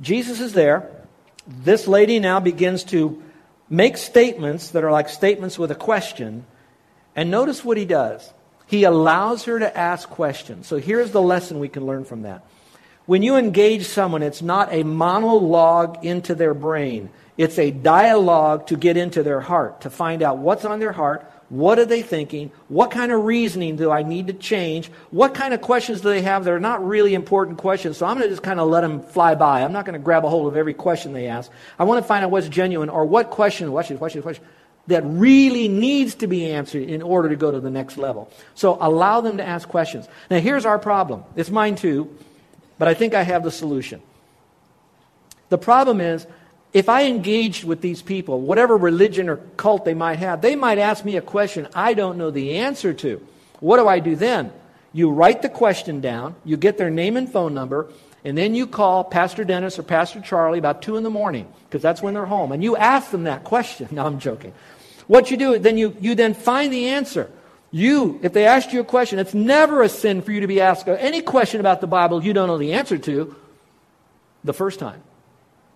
Jesus 0.00 0.38
is 0.38 0.52
there 0.52 1.03
this 1.46 1.86
lady 1.86 2.18
now 2.18 2.40
begins 2.40 2.84
to 2.84 3.22
make 3.68 3.96
statements 3.96 4.70
that 4.70 4.84
are 4.84 4.92
like 4.92 5.08
statements 5.08 5.58
with 5.58 5.70
a 5.70 5.74
question. 5.74 6.46
And 7.16 7.30
notice 7.30 7.64
what 7.64 7.76
he 7.76 7.84
does. 7.84 8.32
He 8.66 8.84
allows 8.84 9.44
her 9.44 9.58
to 9.58 9.76
ask 9.76 10.08
questions. 10.08 10.66
So 10.66 10.78
here's 10.78 11.10
the 11.10 11.22
lesson 11.22 11.60
we 11.60 11.68
can 11.68 11.86
learn 11.86 12.04
from 12.04 12.22
that. 12.22 12.44
When 13.06 13.22
you 13.22 13.36
engage 13.36 13.86
someone, 13.86 14.22
it's 14.22 14.40
not 14.40 14.72
a 14.72 14.82
monologue 14.82 16.04
into 16.04 16.34
their 16.34 16.54
brain. 16.54 17.10
It's 17.36 17.58
a 17.58 17.70
dialogue 17.70 18.68
to 18.68 18.76
get 18.76 18.96
into 18.96 19.22
their 19.22 19.40
heart, 19.40 19.82
to 19.82 19.90
find 19.90 20.22
out 20.22 20.38
what's 20.38 20.64
on 20.64 20.80
their 20.80 20.92
heart, 20.92 21.30
what 21.48 21.78
are 21.78 21.84
they 21.84 22.02
thinking? 22.02 22.50
What 22.68 22.90
kind 22.90 23.12
of 23.12 23.24
reasoning 23.24 23.76
do 23.76 23.90
I 23.90 24.02
need 24.02 24.28
to 24.28 24.32
change? 24.32 24.90
What 25.10 25.34
kind 25.34 25.52
of 25.52 25.60
questions 25.60 26.00
do 26.00 26.08
they 26.08 26.22
have 26.22 26.44
that 26.44 26.52
are 26.52 26.60
not 26.60 26.84
really 26.86 27.14
important 27.14 27.58
questions? 27.58 27.98
So 27.98 28.06
I'm 28.06 28.16
going 28.16 28.28
to 28.28 28.30
just 28.30 28.42
kind 28.42 28.60
of 28.60 28.68
let 28.68 28.80
them 28.80 29.00
fly 29.00 29.34
by. 29.34 29.62
I'm 29.62 29.72
not 29.72 29.84
going 29.84 29.92
to 29.94 30.04
grab 30.04 30.24
a 30.24 30.28
hold 30.28 30.48
of 30.48 30.56
every 30.56 30.74
question 30.74 31.12
they 31.12 31.26
ask. 31.26 31.50
I 31.78 31.84
want 31.84 32.02
to 32.02 32.08
find 32.08 32.24
out 32.24 32.30
what's 32.30 32.48
genuine 32.48 32.88
or 32.88 33.04
what 33.04 33.30
question, 33.30 33.66
this, 33.66 33.90
watch 34.00 34.14
this, 34.14 34.40
that 34.86 35.02
really 35.04 35.68
needs 35.68 36.14
to 36.16 36.26
be 36.26 36.50
answered 36.50 36.88
in 36.88 37.02
order 37.02 37.28
to 37.28 37.36
go 37.36 37.50
to 37.50 37.60
the 37.60 37.70
next 37.70 37.96
level. 37.96 38.30
So 38.54 38.76
allow 38.80 39.20
them 39.20 39.36
to 39.38 39.46
ask 39.46 39.68
questions. 39.68 40.08
Now 40.30 40.40
here's 40.40 40.66
our 40.66 40.78
problem. 40.78 41.24
It's 41.36 41.50
mine 41.50 41.76
too, 41.76 42.16
but 42.78 42.88
I 42.88 42.94
think 42.94 43.14
I 43.14 43.22
have 43.22 43.44
the 43.44 43.50
solution. 43.50 44.02
The 45.48 45.58
problem 45.58 46.00
is 46.00 46.26
if 46.74 46.88
I 46.88 47.04
engaged 47.04 47.62
with 47.62 47.80
these 47.80 48.02
people, 48.02 48.40
whatever 48.40 48.76
religion 48.76 49.28
or 49.28 49.36
cult 49.56 49.84
they 49.84 49.94
might 49.94 50.18
have, 50.18 50.42
they 50.42 50.56
might 50.56 50.78
ask 50.78 51.04
me 51.04 51.16
a 51.16 51.22
question 51.22 51.68
I 51.72 51.94
don't 51.94 52.18
know 52.18 52.32
the 52.32 52.58
answer 52.58 52.92
to. 52.92 53.24
What 53.60 53.78
do 53.78 53.86
I 53.86 54.00
do 54.00 54.16
then? 54.16 54.52
You 54.92 55.10
write 55.10 55.40
the 55.40 55.48
question 55.48 56.00
down, 56.00 56.34
you 56.44 56.56
get 56.56 56.76
their 56.76 56.90
name 56.90 57.16
and 57.16 57.30
phone 57.30 57.54
number, 57.54 57.88
and 58.24 58.36
then 58.36 58.54
you 58.54 58.66
call 58.66 59.04
Pastor 59.04 59.44
Dennis 59.44 59.78
or 59.78 59.84
Pastor 59.84 60.20
Charlie 60.20 60.58
about 60.58 60.82
2 60.82 60.96
in 60.96 61.04
the 61.04 61.10
morning, 61.10 61.46
because 61.68 61.80
that's 61.80 62.02
when 62.02 62.12
they're 62.12 62.26
home, 62.26 62.50
and 62.50 62.62
you 62.62 62.76
ask 62.76 63.10
them 63.10 63.24
that 63.24 63.44
question. 63.44 63.88
No, 63.92 64.04
I'm 64.04 64.18
joking. 64.18 64.52
What 65.06 65.30
you 65.30 65.36
do, 65.36 65.58
then 65.58 65.78
you, 65.78 65.96
you 66.00 66.16
then 66.16 66.34
find 66.34 66.72
the 66.72 66.88
answer. 66.88 67.30
You, 67.70 68.18
if 68.22 68.32
they 68.32 68.46
asked 68.46 68.72
you 68.72 68.80
a 68.80 68.84
question, 68.84 69.18
it's 69.18 69.34
never 69.34 69.82
a 69.82 69.88
sin 69.88 70.22
for 70.22 70.32
you 70.32 70.40
to 70.40 70.46
be 70.46 70.60
asked 70.60 70.88
any 70.88 71.20
question 71.20 71.60
about 71.60 71.80
the 71.80 71.86
Bible 71.86 72.24
you 72.24 72.32
don't 72.32 72.48
know 72.48 72.58
the 72.58 72.72
answer 72.72 72.98
to 72.98 73.36
the 74.42 74.52
first 74.52 74.80
time. 74.80 75.02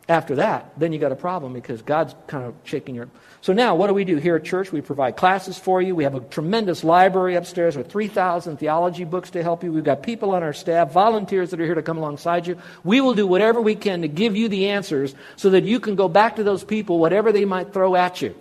After 0.08 0.36
that, 0.36 0.72
then 0.78 0.92
you 0.94 0.98
got 0.98 1.12
a 1.12 1.16
problem 1.16 1.52
because 1.52 1.82
God's 1.82 2.14
kind 2.26 2.44
of 2.44 2.54
shaking 2.64 2.94
your. 2.94 3.08
So 3.42 3.52
now, 3.52 3.74
what 3.74 3.88
do 3.88 3.94
we 3.94 4.04
do 4.04 4.16
here 4.16 4.36
at 4.36 4.44
church? 4.44 4.72
We 4.72 4.80
provide 4.80 5.16
classes 5.16 5.58
for 5.58 5.82
you. 5.82 5.94
We 5.94 6.04
have 6.04 6.14
a 6.14 6.20
tremendous 6.20 6.82
library 6.82 7.34
upstairs 7.34 7.76
with 7.76 7.90
3,000 7.90 8.56
theology 8.56 9.04
books 9.04 9.30
to 9.30 9.42
help 9.42 9.62
you. 9.62 9.70
We've 9.70 9.84
got 9.84 10.02
people 10.02 10.30
on 10.30 10.42
our 10.42 10.54
staff, 10.54 10.92
volunteers 10.92 11.50
that 11.50 11.60
are 11.60 11.64
here 11.64 11.74
to 11.74 11.82
come 11.82 11.98
alongside 11.98 12.46
you. 12.46 12.56
We 12.84 13.02
will 13.02 13.14
do 13.14 13.26
whatever 13.26 13.60
we 13.60 13.74
can 13.74 14.00
to 14.00 14.08
give 14.08 14.34
you 14.34 14.48
the 14.48 14.70
answers 14.70 15.14
so 15.36 15.50
that 15.50 15.64
you 15.64 15.78
can 15.78 15.94
go 15.94 16.08
back 16.08 16.36
to 16.36 16.42
those 16.42 16.64
people, 16.64 16.98
whatever 16.98 17.30
they 17.30 17.44
might 17.44 17.74
throw 17.74 17.94
at 17.94 18.22
you. 18.22 18.34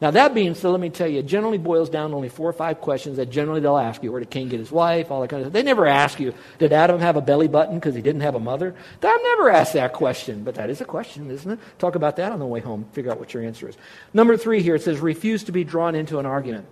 Now, 0.00 0.10
that 0.12 0.32
being 0.32 0.54
said, 0.54 0.68
let 0.68 0.80
me 0.80 0.88
tell 0.88 1.06
you, 1.06 1.18
it 1.18 1.26
generally 1.26 1.58
boils 1.58 1.90
down 1.90 2.10
to 2.10 2.16
only 2.16 2.30
four 2.30 2.48
or 2.48 2.54
five 2.54 2.80
questions 2.80 3.18
that 3.18 3.28
generally 3.28 3.60
they'll 3.60 3.76
ask 3.76 4.02
you. 4.02 4.10
Where 4.10 4.20
did 4.20 4.30
Cain 4.30 4.48
get 4.48 4.58
his 4.58 4.72
wife? 4.72 5.10
All 5.10 5.20
that 5.20 5.28
kind 5.28 5.42
of 5.42 5.46
stuff. 5.46 5.52
They 5.52 5.62
never 5.62 5.86
ask 5.86 6.18
you, 6.18 6.32
did 6.58 6.72
Adam 6.72 7.00
have 7.00 7.16
a 7.16 7.20
belly 7.20 7.48
button 7.48 7.74
because 7.74 7.94
he 7.94 8.00
didn't 8.00 8.22
have 8.22 8.34
a 8.34 8.40
mother? 8.40 8.74
I've 9.02 9.22
never 9.22 9.50
asked 9.50 9.74
that 9.74 9.92
question, 9.92 10.42
but 10.42 10.54
that 10.54 10.70
is 10.70 10.80
a 10.80 10.86
question, 10.86 11.30
isn't 11.30 11.50
it? 11.50 11.58
Talk 11.78 11.96
about 11.96 12.16
that 12.16 12.32
on 12.32 12.38
the 12.38 12.46
way 12.46 12.60
home. 12.60 12.86
Figure 12.92 13.10
out 13.10 13.18
what 13.18 13.34
your 13.34 13.42
answer 13.42 13.68
is. 13.68 13.76
Number 14.14 14.38
three 14.38 14.62
here, 14.62 14.76
it 14.76 14.82
says, 14.82 15.00
refuse 15.00 15.44
to 15.44 15.52
be 15.52 15.64
drawn 15.64 15.94
into 15.94 16.18
an 16.18 16.24
argument. 16.24 16.66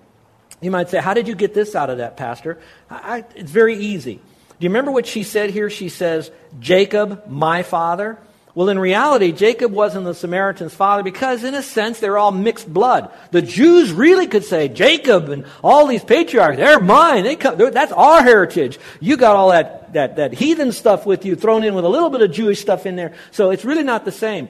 You 0.62 0.70
might 0.70 0.88
say, 0.88 0.98
how 0.98 1.12
did 1.12 1.28
you 1.28 1.34
get 1.34 1.52
this 1.52 1.74
out 1.74 1.90
of 1.90 1.98
that, 1.98 2.16
Pastor? 2.16 2.58
I, 2.90 3.24
it's 3.34 3.50
very 3.50 3.76
easy. 3.76 4.14
Do 4.14 4.64
you 4.64 4.70
remember 4.70 4.90
what 4.90 5.06
she 5.06 5.22
said 5.22 5.50
here? 5.50 5.68
She 5.68 5.90
says, 5.90 6.30
Jacob, 6.60 7.28
my 7.28 7.62
father. 7.62 8.18
Well, 8.54 8.70
in 8.70 8.78
reality, 8.78 9.32
Jacob 9.32 9.72
wasn't 9.72 10.04
the 10.04 10.14
Samaritan's 10.14 10.74
father 10.74 11.02
because, 11.02 11.44
in 11.44 11.54
a 11.54 11.62
sense, 11.62 12.00
they're 12.00 12.18
all 12.18 12.32
mixed 12.32 12.72
blood. 12.72 13.12
The 13.30 13.42
Jews 13.42 13.92
really 13.92 14.26
could 14.26 14.44
say, 14.44 14.68
Jacob 14.68 15.28
and 15.28 15.44
all 15.62 15.86
these 15.86 16.02
patriarchs, 16.02 16.56
they're 16.56 16.80
mine. 16.80 17.24
They 17.24 17.36
come, 17.36 17.56
that's 17.56 17.92
our 17.92 18.22
heritage. 18.22 18.78
You 19.00 19.16
got 19.16 19.36
all 19.36 19.50
that, 19.50 19.92
that, 19.92 20.16
that 20.16 20.32
heathen 20.32 20.72
stuff 20.72 21.06
with 21.06 21.24
you 21.24 21.36
thrown 21.36 21.62
in 21.62 21.74
with 21.74 21.84
a 21.84 21.88
little 21.88 22.10
bit 22.10 22.22
of 22.22 22.32
Jewish 22.32 22.60
stuff 22.60 22.86
in 22.86 22.96
there. 22.96 23.14
So 23.30 23.50
it's 23.50 23.64
really 23.64 23.84
not 23.84 24.04
the 24.04 24.12
same. 24.12 24.48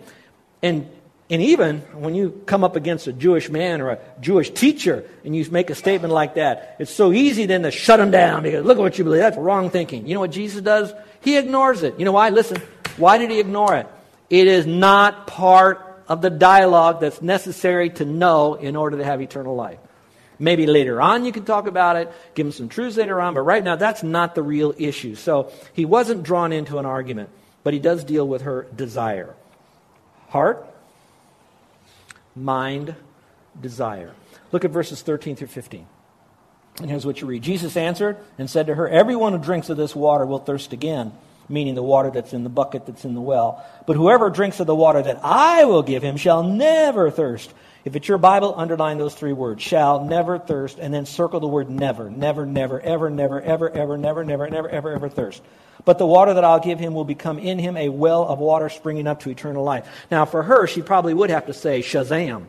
And, 0.62 0.88
and 1.28 1.42
even 1.42 1.80
when 1.92 2.14
you 2.14 2.42
come 2.46 2.64
up 2.64 2.76
against 2.76 3.08
a 3.08 3.12
Jewish 3.12 3.50
man 3.50 3.80
or 3.80 3.90
a 3.90 3.98
Jewish 4.20 4.50
teacher 4.50 5.04
and 5.24 5.36
you 5.36 5.44
make 5.50 5.70
a 5.70 5.74
statement 5.74 6.14
like 6.14 6.36
that, 6.36 6.76
it's 6.78 6.92
so 6.92 7.12
easy 7.12 7.46
then 7.46 7.62
to 7.64 7.70
shut 7.70 7.98
them 7.98 8.10
down 8.10 8.44
because 8.44 8.64
look 8.64 8.78
at 8.78 8.80
what 8.80 8.96
you 8.96 9.04
believe. 9.04 9.20
That's 9.20 9.36
wrong 9.36 9.70
thinking. 9.70 10.06
You 10.06 10.14
know 10.14 10.20
what 10.20 10.30
Jesus 10.30 10.62
does? 10.62 10.94
He 11.20 11.36
ignores 11.36 11.82
it. 11.82 11.98
You 11.98 12.04
know 12.04 12.12
why? 12.12 12.30
Listen. 12.30 12.62
Why 12.98 13.18
did 13.18 13.30
he 13.30 13.40
ignore 13.40 13.76
it? 13.76 13.86
It 14.30 14.46
is 14.46 14.66
not 14.66 15.26
part 15.26 16.04
of 16.08 16.22
the 16.22 16.30
dialogue 16.30 17.00
that's 17.00 17.22
necessary 17.22 17.90
to 17.90 18.04
know 18.04 18.54
in 18.54 18.76
order 18.76 18.98
to 18.98 19.04
have 19.04 19.20
eternal 19.20 19.54
life. 19.54 19.78
Maybe 20.38 20.66
later 20.66 21.00
on 21.00 21.24
you 21.24 21.32
can 21.32 21.44
talk 21.44 21.66
about 21.66 21.96
it, 21.96 22.12
give 22.34 22.46
him 22.46 22.52
some 22.52 22.68
truths 22.68 22.96
later 22.96 23.20
on, 23.20 23.34
but 23.34 23.40
right 23.40 23.62
now 23.62 23.76
that's 23.76 24.02
not 24.02 24.34
the 24.34 24.42
real 24.42 24.74
issue. 24.78 25.14
So 25.14 25.52
he 25.72 25.84
wasn't 25.84 26.22
drawn 26.22 26.52
into 26.52 26.78
an 26.78 26.86
argument, 26.86 27.30
but 27.64 27.74
he 27.74 27.80
does 27.80 28.04
deal 28.04 28.26
with 28.26 28.42
her 28.42 28.66
desire. 28.74 29.34
Heart, 30.28 30.64
mind, 32.36 32.94
desire. 33.60 34.12
Look 34.52 34.64
at 34.64 34.70
verses 34.70 35.02
13 35.02 35.36
through 35.36 35.48
15. 35.48 35.86
And 36.80 36.90
here's 36.90 37.04
what 37.04 37.20
you 37.20 37.26
read 37.26 37.42
Jesus 37.42 37.76
answered 37.76 38.16
and 38.38 38.48
said 38.48 38.68
to 38.68 38.74
her, 38.76 38.88
Everyone 38.88 39.32
who 39.32 39.38
drinks 39.38 39.68
of 39.68 39.76
this 39.76 39.96
water 39.96 40.24
will 40.24 40.38
thirst 40.38 40.72
again 40.72 41.12
meaning 41.48 41.74
the 41.74 41.82
water 41.82 42.10
that's 42.10 42.32
in 42.32 42.44
the 42.44 42.50
bucket 42.50 42.86
that's 42.86 43.04
in 43.04 43.14
the 43.14 43.20
well. 43.20 43.64
But 43.86 43.96
whoever 43.96 44.30
drinks 44.30 44.60
of 44.60 44.66
the 44.66 44.74
water 44.74 45.02
that 45.02 45.20
I 45.22 45.64
will 45.64 45.82
give 45.82 46.02
him 46.02 46.16
shall 46.16 46.42
never 46.42 47.10
thirst. 47.10 47.52
If 47.84 47.96
it's 47.96 48.08
your 48.08 48.18
Bible, 48.18 48.54
underline 48.56 48.98
those 48.98 49.14
three 49.14 49.32
words 49.32 49.62
shall 49.62 50.04
never 50.04 50.38
thirst, 50.38 50.78
and 50.78 50.92
then 50.92 51.06
circle 51.06 51.40
the 51.40 51.46
word 51.46 51.70
never. 51.70 52.10
Never, 52.10 52.44
never, 52.44 52.80
ever, 52.80 53.08
never, 53.08 53.40
ever, 53.40 53.70
ever, 53.70 53.96
never, 53.96 54.24
never, 54.24 54.50
never, 54.50 54.68
ever, 54.68 54.92
ever 54.92 55.08
thirst. 55.08 55.42
But 55.84 55.98
the 55.98 56.06
water 56.06 56.34
that 56.34 56.44
I'll 56.44 56.60
give 56.60 56.78
him 56.78 56.92
will 56.92 57.04
become 57.04 57.38
in 57.38 57.58
him 57.58 57.76
a 57.76 57.88
well 57.88 58.26
of 58.26 58.40
water 58.40 58.68
springing 58.68 59.06
up 59.06 59.20
to 59.20 59.30
eternal 59.30 59.64
life. 59.64 59.88
Now, 60.10 60.26
for 60.26 60.42
her, 60.42 60.66
she 60.66 60.82
probably 60.82 61.14
would 61.14 61.30
have 61.30 61.46
to 61.46 61.54
say 61.54 61.80
Shazam. 61.80 62.46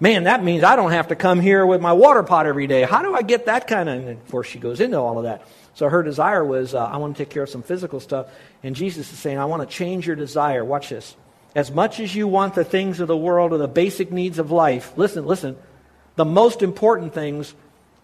Man, 0.00 0.24
that 0.24 0.44
means 0.44 0.62
I 0.62 0.76
don't 0.76 0.92
have 0.92 1.08
to 1.08 1.16
come 1.16 1.40
here 1.40 1.66
with 1.66 1.80
my 1.80 1.92
water 1.92 2.22
pot 2.22 2.46
every 2.46 2.68
day. 2.68 2.82
How 2.82 3.02
do 3.02 3.14
I 3.14 3.22
get 3.22 3.46
that 3.46 3.66
kind 3.66 3.88
of? 3.88 4.06
And 4.06 4.10
of 4.10 4.30
course, 4.30 4.46
she 4.46 4.60
goes 4.60 4.80
into 4.80 4.98
all 4.98 5.18
of 5.18 5.24
that. 5.24 5.48
So 5.78 5.88
her 5.88 6.02
desire 6.02 6.44
was, 6.44 6.74
uh, 6.74 6.84
I 6.84 6.96
want 6.96 7.16
to 7.16 7.24
take 7.24 7.30
care 7.30 7.44
of 7.44 7.48
some 7.48 7.62
physical 7.62 8.00
stuff. 8.00 8.26
And 8.64 8.74
Jesus 8.74 9.12
is 9.12 9.18
saying, 9.20 9.38
I 9.38 9.44
want 9.44 9.62
to 9.62 9.72
change 9.72 10.08
your 10.08 10.16
desire. 10.16 10.64
Watch 10.64 10.88
this. 10.88 11.14
As 11.54 11.70
much 11.70 12.00
as 12.00 12.12
you 12.12 12.26
want 12.26 12.56
the 12.56 12.64
things 12.64 12.98
of 12.98 13.06
the 13.06 13.16
world 13.16 13.52
or 13.52 13.58
the 13.58 13.68
basic 13.68 14.10
needs 14.10 14.40
of 14.40 14.50
life, 14.50 14.92
listen, 14.96 15.24
listen, 15.24 15.56
the 16.16 16.24
most 16.24 16.62
important 16.62 17.14
things 17.14 17.54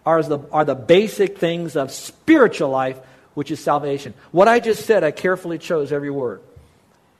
are 0.05 0.23
the, 0.23 0.39
are 0.53 0.63
the 0.63 0.73
basic 0.73 1.37
things 1.37 1.75
of 1.75 1.91
spiritual 1.91 2.69
life, 2.69 2.97
which 3.33 3.51
is 3.51 3.59
salvation. 3.59 4.13
What 4.31 4.47
I 4.47 4.61
just 4.61 4.85
said, 4.85 5.03
I 5.03 5.11
carefully 5.11 5.57
chose 5.57 5.91
every 5.91 6.11
word. 6.11 6.39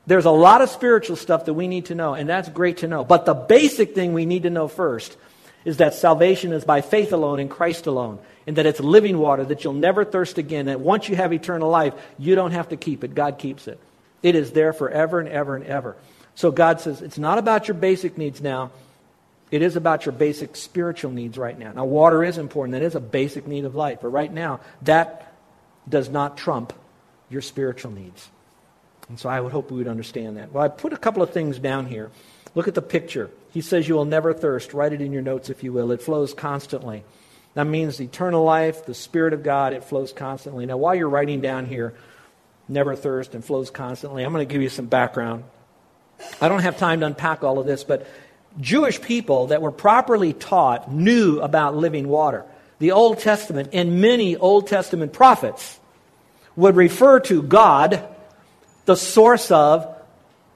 There's 0.07 0.23
a 0.23 0.31
lot 0.31 0.61
of 0.61 0.69
spiritual 0.69 1.17
stuff 1.17 1.43
that 1.45 1.53
we 1.53 1.67
need 1.67 1.87
to 1.87 1.95
know, 1.95 2.13
and 2.13 2.29
that's 2.29 2.47
great 2.47 2.77
to 2.77 2.87
know. 2.87 3.03
But 3.03 3.25
the 3.25 3.33
basic 3.33 3.93
thing 3.93 4.13
we 4.13 4.25
need 4.25 4.43
to 4.43 4.49
know 4.49 4.69
first 4.69 5.17
is 5.65 5.77
that 5.77 5.95
salvation 5.95 6.53
is 6.53 6.63
by 6.63 6.81
faith 6.81 7.11
alone 7.11 7.39
in 7.39 7.49
Christ 7.49 7.87
alone 7.87 8.19
and 8.47 8.55
that 8.55 8.67
it's 8.67 8.79
living 8.79 9.17
water, 9.17 9.43
that 9.43 9.63
you'll 9.63 9.73
never 9.73 10.05
thirst 10.05 10.37
again, 10.37 10.67
that 10.67 10.79
once 10.79 11.09
you 11.09 11.15
have 11.15 11.33
eternal 11.33 11.69
life, 11.69 11.93
you 12.17 12.35
don't 12.35 12.51
have 12.51 12.69
to 12.69 12.77
keep 12.77 13.03
it. 13.03 13.15
God 13.15 13.39
keeps 13.39 13.67
it. 13.67 13.79
It 14.21 14.35
is 14.35 14.51
there 14.51 14.71
forever 14.71 15.19
and 15.19 15.27
ever 15.27 15.55
and 15.55 15.65
ever. 15.65 15.97
So 16.35 16.51
God 16.51 16.81
says, 16.81 17.01
it's 17.01 17.17
not 17.17 17.37
about 17.37 17.67
your 17.67 17.75
basic 17.75 18.17
needs 18.17 18.41
now. 18.41 18.71
It 19.51 19.61
is 19.61 19.75
about 19.75 20.05
your 20.05 20.13
basic 20.13 20.55
spiritual 20.55 21.11
needs 21.11 21.37
right 21.37 21.57
now. 21.57 21.71
Now, 21.71 21.85
water 21.85 22.23
is 22.23 22.37
important. 22.37 22.73
That 22.73 22.81
is 22.81 22.95
a 22.95 22.99
basic 22.99 23.47
need 23.47 23.65
of 23.65 23.75
life. 23.75 23.99
But 24.01 24.09
right 24.09 24.31
now, 24.31 24.59
that 24.83 25.33
does 25.87 26.09
not 26.09 26.37
trump 26.37 26.73
your 27.29 27.41
spiritual 27.41 27.91
needs. 27.91 28.29
And 29.07 29.19
so 29.19 29.29
I 29.29 29.39
would 29.39 29.51
hope 29.51 29.71
we 29.71 29.77
would 29.77 29.87
understand 29.87 30.37
that. 30.37 30.51
Well, 30.51 30.63
I 30.63 30.67
put 30.67 30.93
a 30.93 30.97
couple 30.97 31.21
of 31.21 31.29
things 31.29 31.59
down 31.59 31.85
here. 31.85 32.09
Look 32.55 32.67
at 32.67 32.73
the 32.73 32.81
picture. 32.81 33.29
He 33.51 33.61
says 33.61 33.87
you 33.87 33.95
will 33.95 34.05
never 34.05 34.33
thirst. 34.33 34.73
Write 34.73 34.93
it 34.93 35.01
in 35.01 35.11
your 35.13 35.21
notes 35.21 35.49
if 35.49 35.63
you 35.63 35.71
will. 35.71 35.91
It 35.91 36.01
flows 36.01 36.33
constantly. 36.33 37.03
That 37.53 37.65
means 37.65 38.01
eternal 38.01 38.43
life, 38.43 38.85
the 38.85 38.93
Spirit 38.93 39.33
of 39.33 39.43
God, 39.43 39.73
it 39.73 39.83
flows 39.83 40.11
constantly. 40.11 40.65
Now, 40.65 40.77
while 40.77 40.93
you're 40.93 41.09
writing 41.09 41.39
down 41.39 41.65
here, 41.65 41.93
never 42.67 42.95
thirst 42.95 43.33
and 43.33 43.43
flows 43.43 43.69
constantly, 43.69 44.23
I'm 44.23 44.33
going 44.33 44.45
to 44.45 44.51
give 44.51 44.61
you 44.61 44.69
some 44.69 44.87
background. 44.87 45.45
I 46.41 46.49
don't 46.49 46.61
have 46.61 46.77
time 46.77 46.99
to 46.99 47.05
unpack 47.05 47.43
all 47.43 47.59
of 47.59 47.65
this, 47.65 47.83
but 47.83 48.07
Jewish 48.59 49.01
people 49.01 49.47
that 49.47 49.61
were 49.61 49.71
properly 49.71 50.33
taught 50.33 50.91
knew 50.91 51.39
about 51.39 51.75
living 51.75 52.07
water. 52.07 52.45
The 52.79 52.91
Old 52.91 53.19
Testament 53.19 53.69
and 53.71 54.01
many 54.01 54.35
Old 54.35 54.67
Testament 54.67 55.13
prophets 55.13 55.79
would 56.57 56.75
refer 56.75 57.21
to 57.21 57.41
God, 57.41 58.05
the 58.85 58.95
source 58.95 59.49
of 59.51 59.93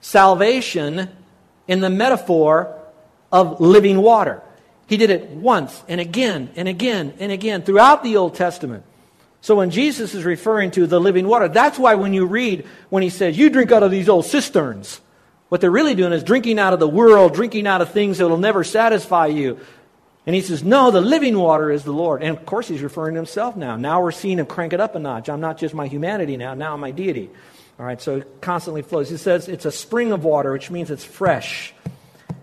salvation, 0.01 1.10
in 1.69 1.79
the 1.79 1.89
metaphor 1.89 2.75
of 3.31 3.61
living 3.61 4.01
water. 4.01 4.41
He 4.88 4.97
did 4.97 5.11
it 5.11 5.29
once 5.29 5.83
and 5.88 6.01
again 6.01 6.49
and 6.55 6.67
again 6.67 7.13
and 7.19 7.31
again 7.31 7.61
throughout 7.61 8.03
the 8.03 8.17
Old 8.17 8.33
Testament. 8.33 8.83
So 9.41 9.55
when 9.55 9.69
Jesus 9.69 10.15
is 10.15 10.25
referring 10.25 10.71
to 10.71 10.88
the 10.88 10.99
living 10.99 11.27
water, 11.27 11.47
that's 11.47 11.77
why 11.77 11.93
when 11.93 12.11
you 12.11 12.25
read, 12.25 12.65
when 12.89 13.03
he 13.03 13.09
says, 13.09 13.38
you 13.38 13.51
drink 13.51 13.71
out 13.71 13.83
of 13.83 13.91
these 13.91 14.09
old 14.09 14.25
cisterns, 14.25 14.99
what 15.49 15.61
they're 15.61 15.71
really 15.71 15.93
doing 15.93 16.11
is 16.11 16.23
drinking 16.23 16.57
out 16.57 16.73
of 16.73 16.79
the 16.79 16.89
world, 16.89 17.35
drinking 17.35 17.67
out 17.67 17.81
of 17.81 17.91
things 17.91 18.17
that 18.17 18.27
will 18.27 18.38
never 18.38 18.63
satisfy 18.63 19.27
you. 19.27 19.59
And 20.25 20.35
he 20.35 20.41
says, 20.41 20.63
no, 20.63 20.89
the 20.89 21.01
living 21.01 21.38
water 21.38 21.71
is 21.71 21.83
the 21.83 21.93
Lord. 21.93 22.23
And 22.23 22.35
of 22.35 22.45
course, 22.47 22.67
he's 22.67 22.81
referring 22.81 23.13
to 23.13 23.19
himself 23.19 23.55
now. 23.55 23.77
Now 23.77 24.01
we're 24.01 24.11
seeing 24.11 24.39
him 24.39 24.47
crank 24.47 24.73
it 24.73 24.79
up 24.79 24.95
a 24.95 24.99
notch. 24.99 25.29
I'm 25.29 25.39
not 25.39 25.59
just 25.59 25.75
my 25.75 25.88
humanity 25.88 26.35
now, 26.35 26.55
now 26.55 26.73
I'm 26.73 26.79
my 26.79 26.91
deity. 26.91 27.29
All 27.79 27.86
right, 27.86 28.01
so 28.01 28.17
it 28.17 28.41
constantly 28.41 28.81
flows. 28.81 29.09
He 29.09 29.15
says 29.15 29.48
it's 29.48 29.63
a 29.63 29.71
spring 29.71 30.12
of 30.12 30.25
water, 30.25 30.51
which 30.51 30.69
means 30.69 30.91
it's 30.91 31.05
fresh. 31.05 31.74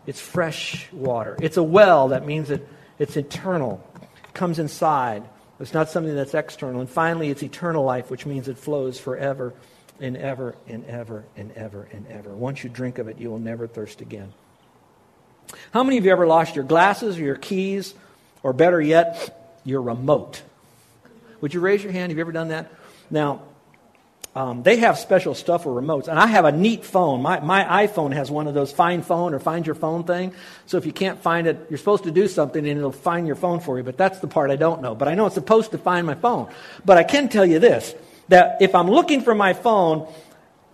It's 0.06 0.20
fresh 0.20 0.90
water. 0.92 1.36
It's 1.42 1.58
a 1.58 1.62
well. 1.62 2.08
That 2.08 2.24
means 2.24 2.48
that 2.48 2.66
it's 2.98 3.18
eternal. 3.18 3.86
It 4.24 4.32
comes 4.32 4.58
inside. 4.58 5.24
It's 5.60 5.74
not 5.74 5.90
something 5.90 6.14
that's 6.14 6.34
external. 6.34 6.80
And 6.80 6.88
finally, 6.88 7.28
it's 7.28 7.42
eternal 7.42 7.84
life, 7.84 8.10
which 8.10 8.24
means 8.24 8.48
it 8.48 8.56
flows 8.56 8.98
forever 8.98 9.52
and 10.00 10.16
ever 10.16 10.54
and 10.68 10.86
ever 10.86 11.24
and 11.36 11.52
ever 11.52 11.86
and 11.92 12.06
ever. 12.08 12.30
Once 12.30 12.64
you 12.64 12.70
drink 12.70 12.98
of 12.98 13.08
it, 13.08 13.18
you 13.18 13.30
will 13.30 13.38
never 13.38 13.66
thirst 13.66 14.00
again. 14.00 14.32
How 15.70 15.82
many 15.82 15.98
of 15.98 16.04
you 16.04 16.12
ever 16.12 16.26
lost 16.26 16.56
your 16.56 16.64
glasses 16.64 17.18
or 17.18 17.22
your 17.22 17.36
keys, 17.36 17.94
or 18.42 18.52
better 18.52 18.80
yet, 18.80 19.60
your 19.64 19.82
remote? 19.82 20.42
Would 21.40 21.52
you 21.52 21.60
raise 21.60 21.82
your 21.82 21.92
hand? 21.92 22.10
Have 22.10 22.16
you 22.16 22.22
ever 22.22 22.32
done 22.32 22.48
that? 22.48 22.72
Now, 23.10 23.42
um, 24.36 24.62
they 24.62 24.76
have 24.76 24.98
special 24.98 25.34
stuff 25.34 25.62
for 25.62 25.80
remotes. 25.80 26.08
And 26.08 26.18
I 26.18 26.26
have 26.26 26.44
a 26.44 26.52
neat 26.52 26.84
phone. 26.84 27.22
My, 27.22 27.40
my 27.40 27.86
iPhone 27.86 28.12
has 28.12 28.30
one 28.30 28.46
of 28.46 28.52
those 28.52 28.70
find 28.70 29.04
phone 29.04 29.32
or 29.32 29.38
find 29.38 29.64
your 29.66 29.74
phone 29.74 30.04
thing. 30.04 30.34
So 30.66 30.76
if 30.76 30.84
you 30.84 30.92
can't 30.92 31.18
find 31.18 31.46
it, 31.46 31.68
you're 31.70 31.78
supposed 31.78 32.04
to 32.04 32.10
do 32.10 32.28
something 32.28 32.68
and 32.68 32.78
it'll 32.78 32.92
find 32.92 33.26
your 33.26 33.34
phone 33.34 33.60
for 33.60 33.78
you. 33.78 33.82
But 33.82 33.96
that's 33.96 34.18
the 34.18 34.28
part 34.28 34.50
I 34.50 34.56
don't 34.56 34.82
know. 34.82 34.94
But 34.94 35.08
I 35.08 35.14
know 35.14 35.24
it's 35.24 35.34
supposed 35.34 35.70
to 35.70 35.78
find 35.78 36.06
my 36.06 36.16
phone. 36.16 36.52
But 36.84 36.98
I 36.98 37.02
can 37.02 37.30
tell 37.30 37.46
you 37.46 37.58
this 37.58 37.94
that 38.28 38.60
if 38.60 38.74
I'm 38.74 38.90
looking 38.90 39.22
for 39.22 39.34
my 39.34 39.54
phone, 39.54 40.06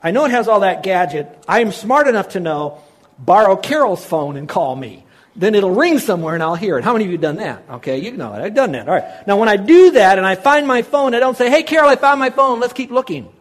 I 0.02 0.11
know 0.11 0.25
it 0.25 0.33
has 0.33 0.49
all 0.49 0.61
that 0.61 0.83
gadget. 0.83 1.28
I 1.47 1.61
am 1.61 1.71
smart 1.71 2.09
enough 2.09 2.31
to 2.31 2.40
know 2.40 2.83
borrow 3.16 3.54
Carol's 3.54 4.04
phone 4.04 4.37
and 4.37 4.49
call 4.49 4.75
me. 4.75 5.04
Then 5.37 5.54
it'll 5.54 5.71
ring 5.71 6.00
somewhere 6.00 6.35
and 6.35 6.42
I'll 6.42 6.57
hear 6.57 6.78
it. 6.78 6.85
How 6.85 6.95
many 6.95 7.04
of 7.04 7.12
you 7.12 7.16
done 7.16 7.37
that? 7.37 7.62
Okay, 7.71 7.99
you 7.99 8.11
know 8.11 8.35
it. 8.35 8.42
I've 8.42 8.54
done 8.54 8.73
that. 8.73 8.88
All 8.88 8.95
right. 8.95 9.25
Now, 9.28 9.38
when 9.38 9.49
I 9.49 9.57
do 9.57 9.92
that 9.92 10.19
and 10.19 10.26
I 10.26 10.35
find 10.35 10.66
my 10.66 10.83
phone, 10.83 11.14
I 11.14 11.21
don't 11.21 11.37
say, 11.37 11.49
hey, 11.49 11.62
Carol, 11.62 11.88
I 11.88 11.95
found 11.95 12.19
my 12.19 12.31
phone. 12.31 12.59
Let's 12.59 12.73
keep 12.73 12.90
looking. 12.90 13.33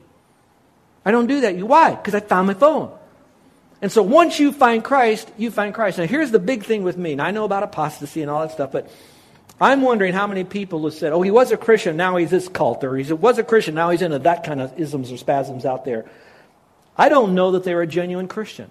I 1.06 1.12
don't 1.12 1.28
do 1.28 1.42
that. 1.42 1.58
Why? 1.58 1.96
Because 1.96 2.16
I 2.16 2.20
found 2.20 2.48
my 2.48 2.54
phone. 2.54 2.96
And 3.82 3.92
so 3.92 4.04
once 4.04 4.40
you 4.40 4.52
find 4.52 4.84
Christ, 4.84 5.32
you 5.38 5.50
find 5.50 5.74
Christ. 5.74 5.98
Now 5.98 6.06
here's 6.06 6.32
the 6.32 6.40
big 6.40 6.64
thing 6.64 6.84
with 6.84 6.98
me. 6.98 7.14
And 7.14 7.22
I 7.22 7.32
know 7.32 7.46
about 7.46 7.64
apostasy 7.64 8.22
and 8.22 8.30
all 8.30 8.42
that 8.42 8.52
stuff, 8.52 8.72
but 8.72 8.90
I'm 9.60 9.82
wondering 9.82 10.14
how 10.14 10.28
many 10.28 10.44
people 10.44 10.84
have 10.84 10.94
said, 10.94 11.14
oh, 11.14 11.22
he 11.22 11.32
was 11.32 11.52
a 11.52 11.58
Christian, 11.58 11.98
now 11.98 12.18
he's 12.18 12.30
this 12.32 12.48
cult, 12.48 12.84
or 12.84 12.96
he 12.98 13.12
was 13.14 13.38
a 13.38 13.44
Christian, 13.44 13.76
now 13.76 13.90
he's 13.90 14.02
into 14.02 14.20
that 14.20 14.44
kind 14.44 14.62
of 14.62 14.80
isms 14.80 15.12
or 15.12 15.18
spasms 15.18 15.66
out 15.66 15.86
there. 15.86 16.06
I 16.98 17.10
don't 17.10 17.36
know 17.36 17.52
that 17.52 17.64
they 17.64 17.74
were 17.74 17.84
a 17.84 17.88
genuine 17.88 18.28
Christian. 18.28 18.70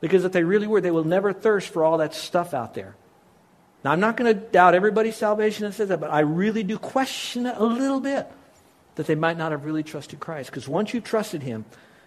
Because 0.00 0.24
if 0.24 0.32
they 0.32 0.44
really 0.44 0.66
were, 0.66 0.80
they 0.80 0.90
will 0.90 1.04
never 1.04 1.32
thirst 1.32 1.68
for 1.68 1.84
all 1.84 1.98
that 1.98 2.14
stuff 2.14 2.54
out 2.54 2.74
there. 2.74 2.94
Now, 3.84 3.92
I'm 3.92 4.00
not 4.00 4.16
going 4.16 4.32
to 4.32 4.40
doubt 4.40 4.74
everybody's 4.74 5.16
salvation 5.16 5.64
that 5.64 5.72
says 5.72 5.88
that, 5.88 6.00
but 6.00 6.12
I 6.12 6.20
really 6.20 6.62
do 6.62 6.78
question 6.78 7.46
it 7.46 7.56
a 7.56 7.64
little 7.64 8.00
bit 8.00 8.26
that 8.98 9.06
they 9.06 9.14
might 9.14 9.38
not 9.38 9.52
have 9.52 9.64
really 9.64 9.84
trusted 9.84 10.18
Christ. 10.18 10.50
Because 10.50 10.66
once 10.66 10.92
you've 10.92 11.04
trusted 11.04 11.40
Him, 11.40 11.64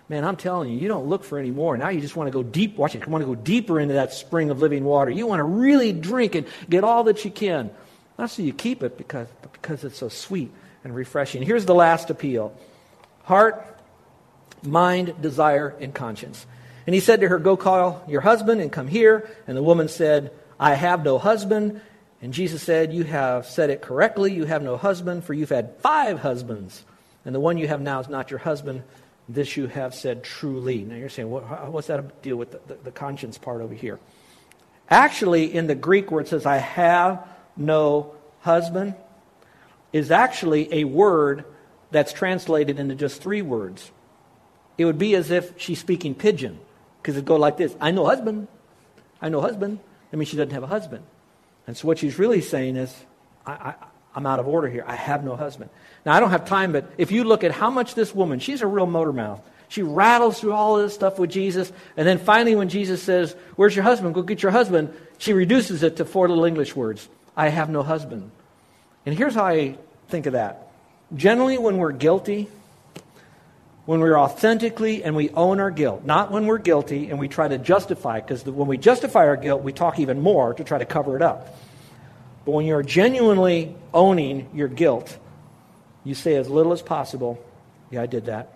man, 0.10 0.25
I'm 0.25 0.36
telling 0.36 0.69
you, 0.69 0.77
you 0.77 0.89
don't 0.89 1.07
look 1.07 1.24
for 1.24 1.39
any 1.39 1.50
more. 1.50 1.77
Now 1.77 1.88
you 1.88 2.01
just 2.01 2.17
want 2.17 2.27
to 2.27 2.31
go 2.31 2.43
deep. 2.43 2.75
Watch 2.75 2.95
it. 2.95 3.05
You 3.05 3.10
want 3.10 3.21
to 3.21 3.25
go 3.25 3.36
deeper 3.36 3.79
into 3.79 3.93
that 3.93 4.12
spring 4.13 4.50
of 4.50 4.60
living 4.60 4.83
water. 4.83 5.10
You 5.10 5.25
want 5.25 5.39
to 5.39 5.45
really 5.45 5.93
drink 5.93 6.36
and 6.36 6.45
get 6.69 6.83
all 6.83 7.05
that 7.05 7.24
you 7.24 7.31
can. 7.31 7.71
Not 8.19 8.29
so 8.29 8.43
you 8.43 8.51
keep 8.51 8.83
it, 8.83 8.98
because, 8.98 9.29
but 9.41 9.53
because 9.53 9.86
it's 9.86 9.98
so 9.98 10.10
sweet 10.10 10.51
and 10.83 10.93
refreshing. 10.93 11.43
Here's 11.43 11.65
the 11.65 11.74
last 11.74 12.10
appeal 12.10 12.53
heart, 13.24 13.79
mind, 14.62 15.21
desire, 15.21 15.74
and 15.79 15.95
conscience. 15.95 16.45
And 16.86 16.93
he 16.93 17.00
said 17.00 17.21
to 17.21 17.29
her, 17.29 17.39
Go 17.39 17.55
call 17.55 18.03
your 18.05 18.21
husband 18.21 18.60
and 18.60 18.69
come 18.69 18.89
here. 18.89 19.29
And 19.48 19.55
the 19.55 19.63
woman 19.63 19.88
said, 19.88 20.33
I 20.60 20.74
have 20.74 21.05
no 21.05 21.17
husband. 21.19 21.79
And 22.22 22.34
Jesus 22.34 22.62
said, 22.62 22.94
You 22.94 23.04
have 23.04 23.46
said 23.46 23.70
it 23.70 23.82
correctly. 23.82 24.34
You 24.34 24.46
have 24.46 24.62
no 24.62 24.78
husband, 24.78 25.24
for 25.24 25.34
you've 25.34 25.50
had 25.50 25.78
five 25.78 26.20
husbands. 26.20 26.86
And 27.25 27.34
the 27.34 27.40
one 27.40 27.58
you 27.58 27.68
have 27.68 27.82
now 27.82 28.00
is 28.00 28.10
not 28.10 28.30
your 28.30 28.40
husband. 28.40 28.84
This 29.28 29.56
you 29.58 29.68
have 29.68 29.96
said 29.96 30.24
truly. 30.24 30.84
Now 30.84 30.96
you're 30.96 31.10
saying, 31.10 31.30
what, 31.30 31.72
what's 31.72 31.88
that 31.88 32.22
deal 32.22 32.36
with 32.36 32.51
the, 32.51 32.60
the, 32.68 32.75
the 32.86 32.92
conscience 32.92 33.38
part 33.38 33.62
over 33.62 33.74
here? 33.74 34.00
Actually, 34.90 35.54
in 35.54 35.68
the 35.68 35.75
Greek 35.75 36.12
where 36.12 36.22
it 36.22 36.28
says, 36.28 36.46
I 36.46 36.58
have 36.58 37.28
no 37.56 38.13
husband, 38.42 38.96
is 39.94 40.12
actually 40.12 40.74
a 40.74 40.84
word 40.84 41.46
that's 41.92 42.13
translated 42.13 42.80
into 42.80 42.96
just 42.96 43.22
three 43.22 43.42
words. 43.42 43.92
It 44.78 44.86
would 44.86 44.98
be 44.98 45.16
as 45.16 45.32
if 45.32 45.54
she's 45.60 45.80
speaking 45.80 46.16
pidgin, 46.16 46.60
because 47.01 47.16
it'd 47.16 47.25
go 47.25 47.36
like 47.36 47.58
this 47.58 47.75
I 47.80 47.92
know 47.92 48.06
husband. 48.06 48.48
I 49.22 49.30
know 49.30 49.42
husband. 49.42 49.80
That 50.10 50.18
means 50.18 50.30
she 50.30 50.38
doesn't 50.38 50.54
have 50.54 50.63
a 50.63 50.68
husband. 50.68 51.04
And 51.68 51.77
so 51.77 51.88
what 51.88 52.00
she's 52.00 52.18
really 52.20 52.41
saying 52.41 52.75
is, 52.75 52.94
I, 53.46 53.75
am 54.15 54.25
out 54.25 54.39
of 54.39 54.48
order 54.48 54.68
here. 54.68 54.84
I 54.86 54.96
have 54.96 55.24
no 55.24 55.36
husband. 55.36 55.70
Now, 56.06 56.13
I 56.13 56.20
don't 56.20 56.32
have 56.32 56.46
time, 56.46 56.72
but 56.72 56.91
if 56.98 57.12
you 57.12 57.24
look 57.24 57.44
at 57.44 57.51
how 57.51 57.70
much 57.70 57.96
this 57.96 58.13
woman, 58.13 58.39
she's 58.39 58.62
a 58.62 58.68
real 58.68 58.88
motor 58.88 59.13
mouth. 59.13 59.41
She 59.70 59.84
rattles 59.84 60.39
through 60.39 60.53
all 60.53 60.75
this 60.77 60.94
stuff 60.94 61.18
with 61.18 61.30
Jesus. 61.30 61.72
And 61.96 62.06
then 62.06 62.18
finally, 62.18 62.56
when 62.56 62.68
Jesus 62.68 63.01
says, 63.01 63.36
Where's 63.56 63.75
your 63.75 63.84
husband? 63.84 64.13
Go 64.13 64.22
get 64.22 64.44
your 64.44 64.51
husband, 64.51 64.94
she 65.18 65.34
reduces 65.34 65.82
it 65.84 65.98
to 65.98 66.06
four 66.06 66.27
little 66.27 66.46
English 66.46 66.75
words 66.75 67.08
I 67.38 67.48
have 67.50 67.70
no 67.70 67.84
husband. 67.84 68.32
And 69.06 69.18
here's 69.18 69.34
how 69.34 69.46
I 69.46 69.77
think 70.10 70.25
of 70.25 70.34
that. 70.34 70.68
Generally, 71.15 71.60
when 71.60 71.77
we're 71.77 71.94
guilty, 71.94 72.50
when 73.86 74.00
we're 74.00 74.18
authentically 74.18 75.04
and 75.04 75.16
we 75.16 75.30
own 75.32 75.60
our 75.60 75.72
guilt, 75.72 76.06
not 76.06 76.32
when 76.32 76.46
we're 76.46 76.60
guilty 76.60 77.10
and 77.10 77.20
we 77.20 77.28
try 77.28 77.48
to 77.48 77.58
justify 77.58 78.20
because 78.20 78.46
when 78.46 78.68
we 78.68 78.78
justify 78.78 79.26
our 79.28 79.38
guilt, 79.38 79.64
we 79.64 79.74
talk 79.74 80.00
even 80.00 80.22
more 80.22 80.54
to 80.54 80.64
try 80.64 80.78
to 80.78 80.86
cover 80.86 81.16
it 81.16 81.22
up. 81.22 81.58
But 82.46 82.52
when 82.52 82.66
you're 82.66 82.84
genuinely 82.84 83.76
owning 83.94 84.50
your 84.54 84.68
guilt, 84.68 85.18
you 86.04 86.16
say 86.16 86.36
as 86.36 86.50
little 86.50 86.74
as 86.74 86.82
possible, 86.82 87.44
Yeah, 87.90 88.02
I 88.02 88.06
did 88.06 88.26
that. 88.26 88.54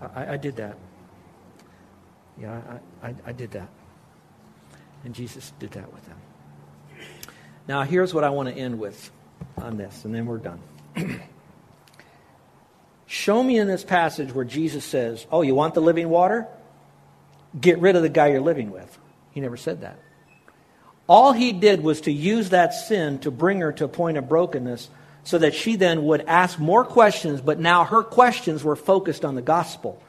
I, 0.00 0.34
I 0.34 0.36
did 0.36 0.56
that. 0.56 0.76
Yeah, 2.38 2.60
I, 3.02 3.08
I, 3.08 3.14
I 3.26 3.32
did 3.32 3.52
that. 3.52 3.68
And 5.04 5.14
Jesus 5.14 5.52
did 5.58 5.70
that 5.72 5.92
with 5.92 6.04
them. 6.06 6.18
Now, 7.66 7.82
here's 7.82 8.12
what 8.12 8.24
I 8.24 8.30
want 8.30 8.48
to 8.48 8.54
end 8.54 8.78
with 8.78 9.10
on 9.58 9.76
this, 9.76 10.04
and 10.04 10.14
then 10.14 10.26
we're 10.26 10.38
done. 10.38 10.60
Show 13.14 13.44
me 13.44 13.60
in 13.60 13.68
this 13.68 13.84
passage 13.84 14.34
where 14.34 14.44
Jesus 14.44 14.84
says, 14.84 15.24
Oh, 15.30 15.42
you 15.42 15.54
want 15.54 15.74
the 15.74 15.80
living 15.80 16.08
water? 16.08 16.48
Get 17.58 17.78
rid 17.78 17.94
of 17.94 18.02
the 18.02 18.08
guy 18.08 18.26
you're 18.26 18.40
living 18.40 18.72
with. 18.72 18.98
He 19.30 19.40
never 19.40 19.56
said 19.56 19.82
that. 19.82 20.00
All 21.06 21.32
he 21.32 21.52
did 21.52 21.84
was 21.84 22.00
to 22.02 22.12
use 22.12 22.50
that 22.50 22.74
sin 22.74 23.20
to 23.20 23.30
bring 23.30 23.60
her 23.60 23.70
to 23.74 23.84
a 23.84 23.88
point 23.88 24.16
of 24.16 24.28
brokenness 24.28 24.90
so 25.22 25.38
that 25.38 25.54
she 25.54 25.76
then 25.76 26.02
would 26.06 26.22
ask 26.22 26.58
more 26.58 26.84
questions, 26.84 27.40
but 27.40 27.60
now 27.60 27.84
her 27.84 28.02
questions 28.02 28.64
were 28.64 28.74
focused 28.74 29.24
on 29.24 29.36
the 29.36 29.42
gospel, 29.42 30.02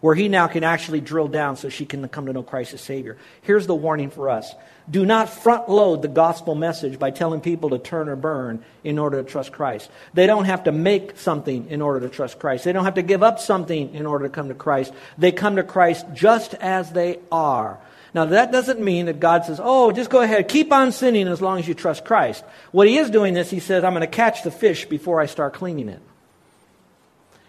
where 0.00 0.14
he 0.14 0.28
now 0.28 0.46
can 0.46 0.64
actually 0.64 1.00
drill 1.00 1.28
down 1.28 1.56
so 1.56 1.68
she 1.68 1.84
can 1.84 2.08
come 2.08 2.26
to 2.26 2.32
know 2.32 2.42
Christ 2.42 2.74
as 2.74 2.80
Savior. 2.80 3.16
Here's 3.42 3.66
the 3.66 3.74
warning 3.74 4.10
for 4.10 4.30
us 4.30 4.54
do 4.90 5.06
not 5.06 5.28
front 5.28 5.68
load 5.68 6.02
the 6.02 6.08
gospel 6.08 6.54
message 6.54 6.98
by 6.98 7.10
telling 7.10 7.40
people 7.40 7.70
to 7.70 7.78
turn 7.78 8.08
or 8.08 8.16
burn 8.16 8.64
in 8.82 8.98
order 8.98 9.22
to 9.22 9.28
trust 9.28 9.52
Christ. 9.52 9.90
They 10.14 10.26
don't 10.26 10.46
have 10.46 10.64
to 10.64 10.72
make 10.72 11.16
something 11.18 11.68
in 11.68 11.80
order 11.80 12.00
to 12.00 12.08
trust 12.08 12.38
Christ. 12.38 12.64
They 12.64 12.72
don't 12.72 12.84
have 12.84 12.94
to 12.94 13.02
give 13.02 13.22
up 13.22 13.38
something 13.38 13.94
in 13.94 14.06
order 14.06 14.26
to 14.26 14.34
come 14.34 14.48
to 14.48 14.54
Christ. 14.54 14.92
They 15.16 15.32
come 15.32 15.56
to 15.56 15.62
Christ 15.62 16.06
just 16.12 16.54
as 16.54 16.90
they 16.90 17.20
are. 17.30 17.78
Now, 18.12 18.24
that 18.24 18.50
doesn't 18.50 18.80
mean 18.80 19.06
that 19.06 19.20
God 19.20 19.44
says, 19.44 19.60
oh, 19.62 19.92
just 19.92 20.10
go 20.10 20.20
ahead, 20.20 20.48
keep 20.48 20.72
on 20.72 20.90
sinning 20.90 21.28
as 21.28 21.40
long 21.40 21.60
as 21.60 21.68
you 21.68 21.74
trust 21.74 22.04
Christ. 22.04 22.42
What 22.72 22.88
he 22.88 22.98
is 22.98 23.08
doing 23.08 23.36
is 23.36 23.50
he 23.50 23.60
says, 23.60 23.84
I'm 23.84 23.92
going 23.92 24.00
to 24.00 24.08
catch 24.08 24.42
the 24.42 24.50
fish 24.50 24.86
before 24.86 25.20
I 25.20 25.26
start 25.26 25.54
cleaning 25.54 25.88
it. 25.88 26.00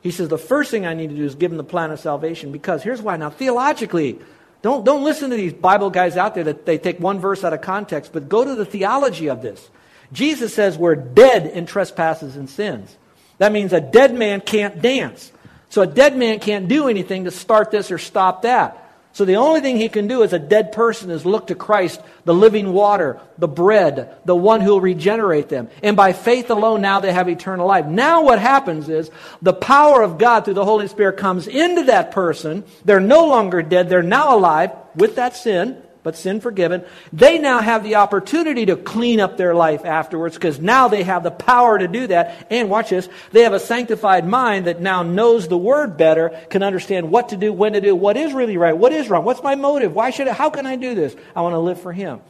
He 0.01 0.11
says, 0.11 0.29
the 0.29 0.37
first 0.37 0.71
thing 0.71 0.85
I 0.85 0.93
need 0.93 1.11
to 1.11 1.15
do 1.15 1.23
is 1.23 1.35
give 1.35 1.51
him 1.51 1.57
the 1.57 1.63
plan 1.63 1.91
of 1.91 1.99
salvation 1.99 2.51
because 2.51 2.81
here's 2.81 3.01
why. 3.01 3.17
Now, 3.17 3.29
theologically, 3.29 4.19
don't, 4.61 4.83
don't 4.83 5.03
listen 5.03 5.29
to 5.29 5.35
these 5.35 5.53
Bible 5.53 5.89
guys 5.89 6.17
out 6.17 6.35
there 6.35 6.43
that 6.45 6.65
they 6.65 6.77
take 6.77 6.99
one 6.99 7.19
verse 7.19 7.43
out 7.43 7.53
of 7.53 7.61
context, 7.61 8.11
but 8.11 8.27
go 8.27 8.43
to 8.43 8.55
the 8.55 8.65
theology 8.65 9.29
of 9.29 9.41
this. 9.41 9.69
Jesus 10.11 10.53
says 10.53 10.77
we're 10.77 10.95
dead 10.95 11.47
in 11.47 11.65
trespasses 11.65 12.35
and 12.35 12.49
sins. 12.49 12.95
That 13.37 13.51
means 13.51 13.73
a 13.73 13.81
dead 13.81 14.13
man 14.13 14.41
can't 14.41 14.81
dance. 14.81 15.31
So 15.69 15.81
a 15.81 15.87
dead 15.87 16.17
man 16.17 16.39
can't 16.39 16.67
do 16.67 16.89
anything 16.89 17.23
to 17.23 17.31
start 17.31 17.71
this 17.71 17.91
or 17.91 17.97
stop 17.97 18.41
that. 18.41 18.90
So 19.13 19.25
the 19.25 19.35
only 19.35 19.59
thing 19.59 19.77
he 19.77 19.89
can 19.89 20.07
do 20.07 20.23
as 20.23 20.31
a 20.31 20.39
dead 20.39 20.71
person 20.71 21.09
is 21.11 21.25
look 21.25 21.47
to 21.47 21.55
Christ, 21.55 22.01
the 22.23 22.33
living 22.33 22.71
water, 22.71 23.19
the 23.37 23.47
bread, 23.47 24.15
the 24.25 24.35
one 24.35 24.61
who 24.61 24.71
will 24.71 24.81
regenerate 24.81 25.49
them. 25.49 25.69
And 25.83 25.97
by 25.97 26.13
faith 26.13 26.49
alone, 26.49 26.81
now 26.81 26.99
they 26.99 27.11
have 27.11 27.27
eternal 27.27 27.67
life. 27.67 27.85
Now 27.85 28.23
what 28.23 28.39
happens 28.39 28.87
is 28.87 29.11
the 29.41 29.53
power 29.53 30.01
of 30.01 30.17
God 30.17 30.45
through 30.45 30.53
the 30.53 30.65
Holy 30.65 30.87
Spirit 30.87 31.17
comes 31.17 31.47
into 31.47 31.83
that 31.83 32.11
person. 32.11 32.63
They're 32.85 32.99
no 32.99 33.27
longer 33.27 33.61
dead. 33.61 33.89
They're 33.89 34.01
now 34.01 34.37
alive 34.37 34.71
with 34.95 35.15
that 35.15 35.35
sin 35.35 35.81
but 36.03 36.15
sin 36.15 36.41
forgiven, 36.41 36.83
they 37.13 37.37
now 37.37 37.61
have 37.61 37.83
the 37.83 37.95
opportunity 37.95 38.65
to 38.65 38.75
clean 38.75 39.19
up 39.19 39.37
their 39.37 39.53
life 39.53 39.85
afterwards 39.85 40.35
because 40.35 40.59
now 40.59 40.87
they 40.87 41.03
have 41.03 41.23
the 41.23 41.31
power 41.31 41.77
to 41.77 41.87
do 41.87 42.07
that. 42.07 42.47
And 42.49 42.69
watch 42.69 42.89
this, 42.89 43.07
they 43.31 43.43
have 43.43 43.53
a 43.53 43.59
sanctified 43.59 44.27
mind 44.27 44.65
that 44.65 44.81
now 44.81 45.03
knows 45.03 45.47
the 45.47 45.57
word 45.57 45.97
better, 45.97 46.29
can 46.49 46.63
understand 46.63 47.11
what 47.11 47.29
to 47.29 47.37
do, 47.37 47.53
when 47.53 47.73
to 47.73 47.81
do, 47.81 47.95
what 47.95 48.17
is 48.17 48.33
really 48.33 48.57
right, 48.57 48.75
what 48.75 48.93
is 48.93 49.09
wrong, 49.09 49.23
what's 49.25 49.43
my 49.43 49.55
motive, 49.55 49.93
why 49.93 50.09
should 50.09 50.27
I, 50.27 50.33
how 50.33 50.49
can 50.49 50.65
I 50.65 50.75
do 50.75 50.95
this? 50.95 51.15
I 51.35 51.41
want 51.41 51.53
to 51.53 51.59
live 51.59 51.81
for 51.81 51.93
Him. 51.93 52.21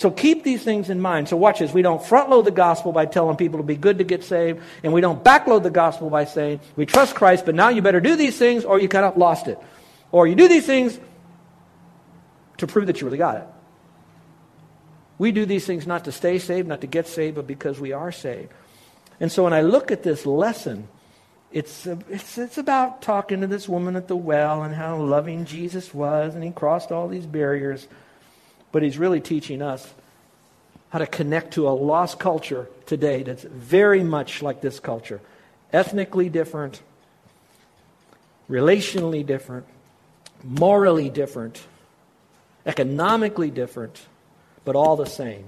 So 0.00 0.10
keep 0.10 0.44
these 0.44 0.62
things 0.62 0.88
in 0.88 0.98
mind. 0.98 1.28
So 1.28 1.36
watch 1.36 1.58
this. 1.58 1.74
We 1.74 1.82
don't 1.82 2.02
front 2.02 2.30
load 2.30 2.46
the 2.46 2.50
gospel 2.50 2.90
by 2.90 3.04
telling 3.04 3.36
people 3.36 3.58
to 3.58 3.62
be 3.62 3.76
good 3.76 3.98
to 3.98 4.04
get 4.04 4.24
saved, 4.24 4.62
and 4.82 4.94
we 4.94 5.02
don't 5.02 5.22
backload 5.22 5.62
the 5.62 5.70
gospel 5.70 6.08
by 6.08 6.24
saying, 6.24 6.60
we 6.74 6.86
trust 6.86 7.14
Christ, 7.14 7.44
but 7.44 7.54
now 7.54 7.68
you 7.68 7.82
better 7.82 8.00
do 8.00 8.16
these 8.16 8.38
things 8.38 8.64
or 8.64 8.80
you 8.80 8.88
kind 8.88 9.04
of 9.04 9.18
lost 9.18 9.46
it. 9.46 9.58
Or 10.10 10.26
you 10.26 10.34
do 10.34 10.48
these 10.48 10.64
things, 10.64 10.98
to 12.60 12.66
prove 12.66 12.86
that 12.86 13.00
you 13.00 13.06
really 13.06 13.18
got 13.18 13.36
it. 13.36 13.46
We 15.18 15.32
do 15.32 15.44
these 15.44 15.66
things 15.66 15.86
not 15.86 16.04
to 16.04 16.12
stay 16.12 16.38
saved, 16.38 16.66
not 16.66 16.80
to 16.80 16.86
get 16.86 17.06
saved, 17.06 17.36
but 17.36 17.46
because 17.46 17.78
we 17.78 17.92
are 17.92 18.10
saved. 18.10 18.48
And 19.20 19.30
so 19.30 19.44
when 19.44 19.52
I 19.52 19.60
look 19.60 19.90
at 19.90 20.02
this 20.02 20.24
lesson, 20.24 20.88
it's, 21.52 21.86
it's, 21.86 22.38
it's 22.38 22.56
about 22.56 23.02
talking 23.02 23.42
to 23.42 23.46
this 23.46 23.68
woman 23.68 23.96
at 23.96 24.08
the 24.08 24.16
well 24.16 24.62
and 24.62 24.74
how 24.74 24.96
loving 24.96 25.44
Jesus 25.44 25.92
was, 25.92 26.34
and 26.34 26.42
he 26.42 26.50
crossed 26.50 26.90
all 26.90 27.08
these 27.08 27.26
barriers. 27.26 27.86
But 28.72 28.82
he's 28.82 28.96
really 28.96 29.20
teaching 29.20 29.60
us 29.60 29.92
how 30.90 31.00
to 31.00 31.06
connect 31.06 31.54
to 31.54 31.68
a 31.68 31.70
lost 31.70 32.18
culture 32.18 32.68
today 32.86 33.22
that's 33.22 33.42
very 33.42 34.02
much 34.02 34.42
like 34.42 34.60
this 34.60 34.80
culture 34.80 35.20
ethnically 35.72 36.28
different, 36.28 36.82
relationally 38.48 39.24
different, 39.24 39.66
morally 40.42 41.08
different, 41.08 41.62
economically 42.66 43.50
different, 43.50 44.06
but 44.64 44.76
all 44.76 44.96
the 44.96 45.06
same. 45.06 45.46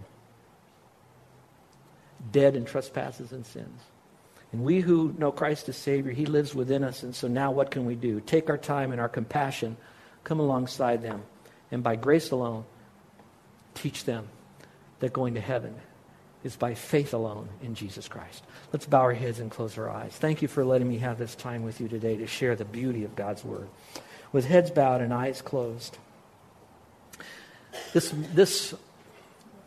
Dead 2.31 2.57
in 2.57 2.64
trespasses 2.64 3.33
and 3.33 3.44
sins. 3.44 3.81
And 4.53 4.62
we 4.64 4.81
who 4.81 5.14
know 5.18 5.33
Christ 5.33 5.68
as 5.68 5.77
Savior, 5.77 6.12
He 6.12 6.27
lives 6.27 6.55
within 6.55 6.85
us. 6.85 7.03
And 7.03 7.14
so 7.14 7.27
now 7.27 7.51
what 7.51 7.70
can 7.70 7.87
we 7.87 7.94
do? 7.94 8.20
Take 8.20 8.51
our 8.51 8.59
time 8.59 8.92
and 8.92 9.01
our 9.01 9.09
compassion, 9.09 9.77
come 10.25 10.40
alongside 10.40 11.03
them, 11.03 11.22
and 11.70 11.83
by 11.83 11.96
grace 11.96 12.31
alone, 12.31 12.64
teach 13.75 14.05
them 14.05 14.29
that 15.01 15.12
going 15.12 15.35
to 15.35 15.40
heaven 15.40 15.75
is 16.44 16.57
by 16.57 16.75
faith 16.75 17.14
alone 17.14 17.48
in 17.62 17.75
Jesus 17.75 18.09
Christ. 18.09 18.42
Let's 18.72 18.85
bow 18.87 19.01
our 19.01 19.12
heads 19.14 19.40
and 19.40 19.51
close 19.51 19.79
our 19.79 19.88
eyes. 19.88 20.12
Thank 20.12 20.42
you 20.42 20.48
for 20.48 20.64
letting 20.64 20.88
me 20.88 20.98
have 20.98 21.18
this 21.18 21.35
time 21.35 21.62
with 21.62 21.81
you 21.81 21.88
today 21.88 22.16
to 22.16 22.27
share 22.27 22.57
the 22.57 22.64
beauty 22.64 23.05
of 23.05 23.16
God's 23.16 23.44
Word. 23.44 23.68
with 24.33 24.46
heads 24.46 24.70
bowed 24.70 25.03
and 25.03 25.12
eyes 25.12 25.42
closed. 25.42 25.98
This, 27.92 28.12
this, 28.35 28.74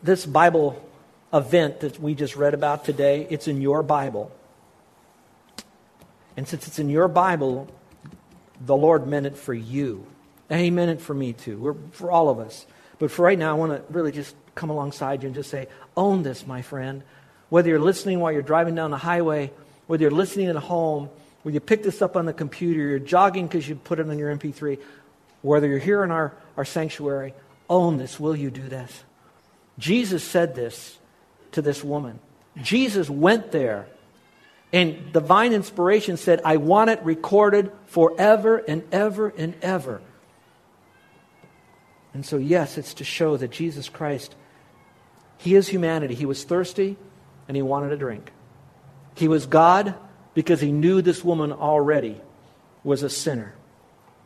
this 0.04 0.26
Bible 0.26 0.82
event 1.34 1.82
that 1.82 2.00
we 2.00 2.16
just 2.16 2.36
read 2.36 2.54
about 2.54 2.86
today, 2.86 3.28
it's 3.30 3.48
in 3.48 3.62
your 3.62 3.84
Bible. 3.84 4.32
And 6.38 6.48
since 6.48 6.68
it's 6.68 6.80
in 6.80 6.90
your 6.90 7.08
Bible, 7.08 7.68
the 8.60 8.76
Lord 8.76 9.08
meant 9.08 9.26
it 9.26 9.38
for 9.38 9.54
you. 9.54 10.06
And 10.50 10.62
He 10.62 10.70
meant 10.70 10.92
it 10.92 11.02
for 11.02 11.14
me 11.14 11.34
too, 11.34 11.58
We're, 11.58 11.76
for 11.92 12.12
all 12.12 12.30
of 12.30 12.40
us. 12.40 12.66
But 13.00 13.12
for 13.12 13.24
right 13.24 13.38
now, 13.38 13.52
I 13.52 13.54
want 13.54 13.72
to 13.74 13.94
really 13.94 14.12
just 14.12 14.36
come 14.54 14.70
alongside 14.70 15.24
you 15.24 15.28
and 15.28 15.36
just 15.36 15.50
say, 15.50 15.68
own 15.98 16.24
this, 16.24 16.48
my 16.48 16.62
friend. 16.62 17.04
Whether 17.50 17.70
you're 17.70 17.80
listening 17.80 18.20
while 18.20 18.32
you're 18.32 18.42
driving 18.42 18.76
down 18.76 18.92
the 18.92 18.98
highway, 18.98 19.52
whether 19.88 20.02
you're 20.02 20.12
listening 20.12 20.48
at 20.48 20.56
home, 20.56 21.10
whether 21.44 21.54
you 21.54 21.60
pick 21.60 21.84
this 21.84 22.02
up 22.02 22.16
on 22.16 22.26
the 22.26 22.34
computer, 22.34 22.80
you're 22.80 23.00
jogging 23.00 23.48
because 23.48 23.68
you 23.68 23.76
put 23.76 24.00
it 24.00 24.10
on 24.10 24.18
your 24.18 24.36
MP3, 24.36 24.80
whether 25.42 25.68
you're 25.68 25.78
here 25.78 26.04
in 26.04 26.12
our, 26.12 26.34
our 26.58 26.66
sanctuary, 26.66 27.34
own 27.70 27.98
this. 27.98 28.20
Will 28.20 28.36
you 28.36 28.50
do 28.50 28.68
this? 28.68 29.04
Jesus 29.78 30.24
said 30.24 30.56
this 30.56 30.98
to 31.52 31.62
this 31.62 31.84
woman. 31.84 32.20
Jesus 32.62 33.10
went 33.10 33.52
there, 33.52 33.88
and 34.72 35.12
divine 35.12 35.54
inspiration 35.54 36.18
said, 36.18 36.42
I 36.46 36.58
want 36.58 36.90
it 36.90 37.04
recorded 37.04 37.72
forever 37.88 38.58
and 38.58 38.84
ever 38.92 39.30
and 39.30 39.56
ever. 39.62 40.02
And 42.14 42.26
so, 42.26 42.38
yes, 42.38 42.78
it's 42.78 42.94
to 42.96 43.04
show 43.04 43.36
that 43.36 43.52
Jesus 43.52 43.90
Christ, 43.90 44.36
He 45.38 45.56
is 45.56 45.68
humanity. 45.68 46.16
He 46.16 46.26
was 46.26 46.46
thirsty 46.46 46.96
and 47.48 47.58
He 47.58 47.62
wanted 47.62 47.92
a 47.92 47.98
drink. 47.98 48.32
He 49.16 49.28
was 49.28 49.46
God 49.46 49.96
because 50.34 50.62
He 50.62 50.72
knew 50.72 51.02
this 51.02 51.26
woman 51.26 51.52
already 51.52 52.22
was 52.86 53.04
a 53.04 53.10
sinner 53.10 53.54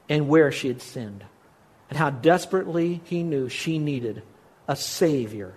and 0.08 0.28
where 0.28 0.52
she 0.52 0.68
had 0.68 0.82
sinned 0.82 1.24
and 1.90 1.98
how 1.98 2.10
desperately 2.10 3.02
He 3.06 3.24
knew 3.24 3.50
she 3.50 3.80
needed 3.80 4.24
a 4.68 4.76
Savior. 4.76 5.54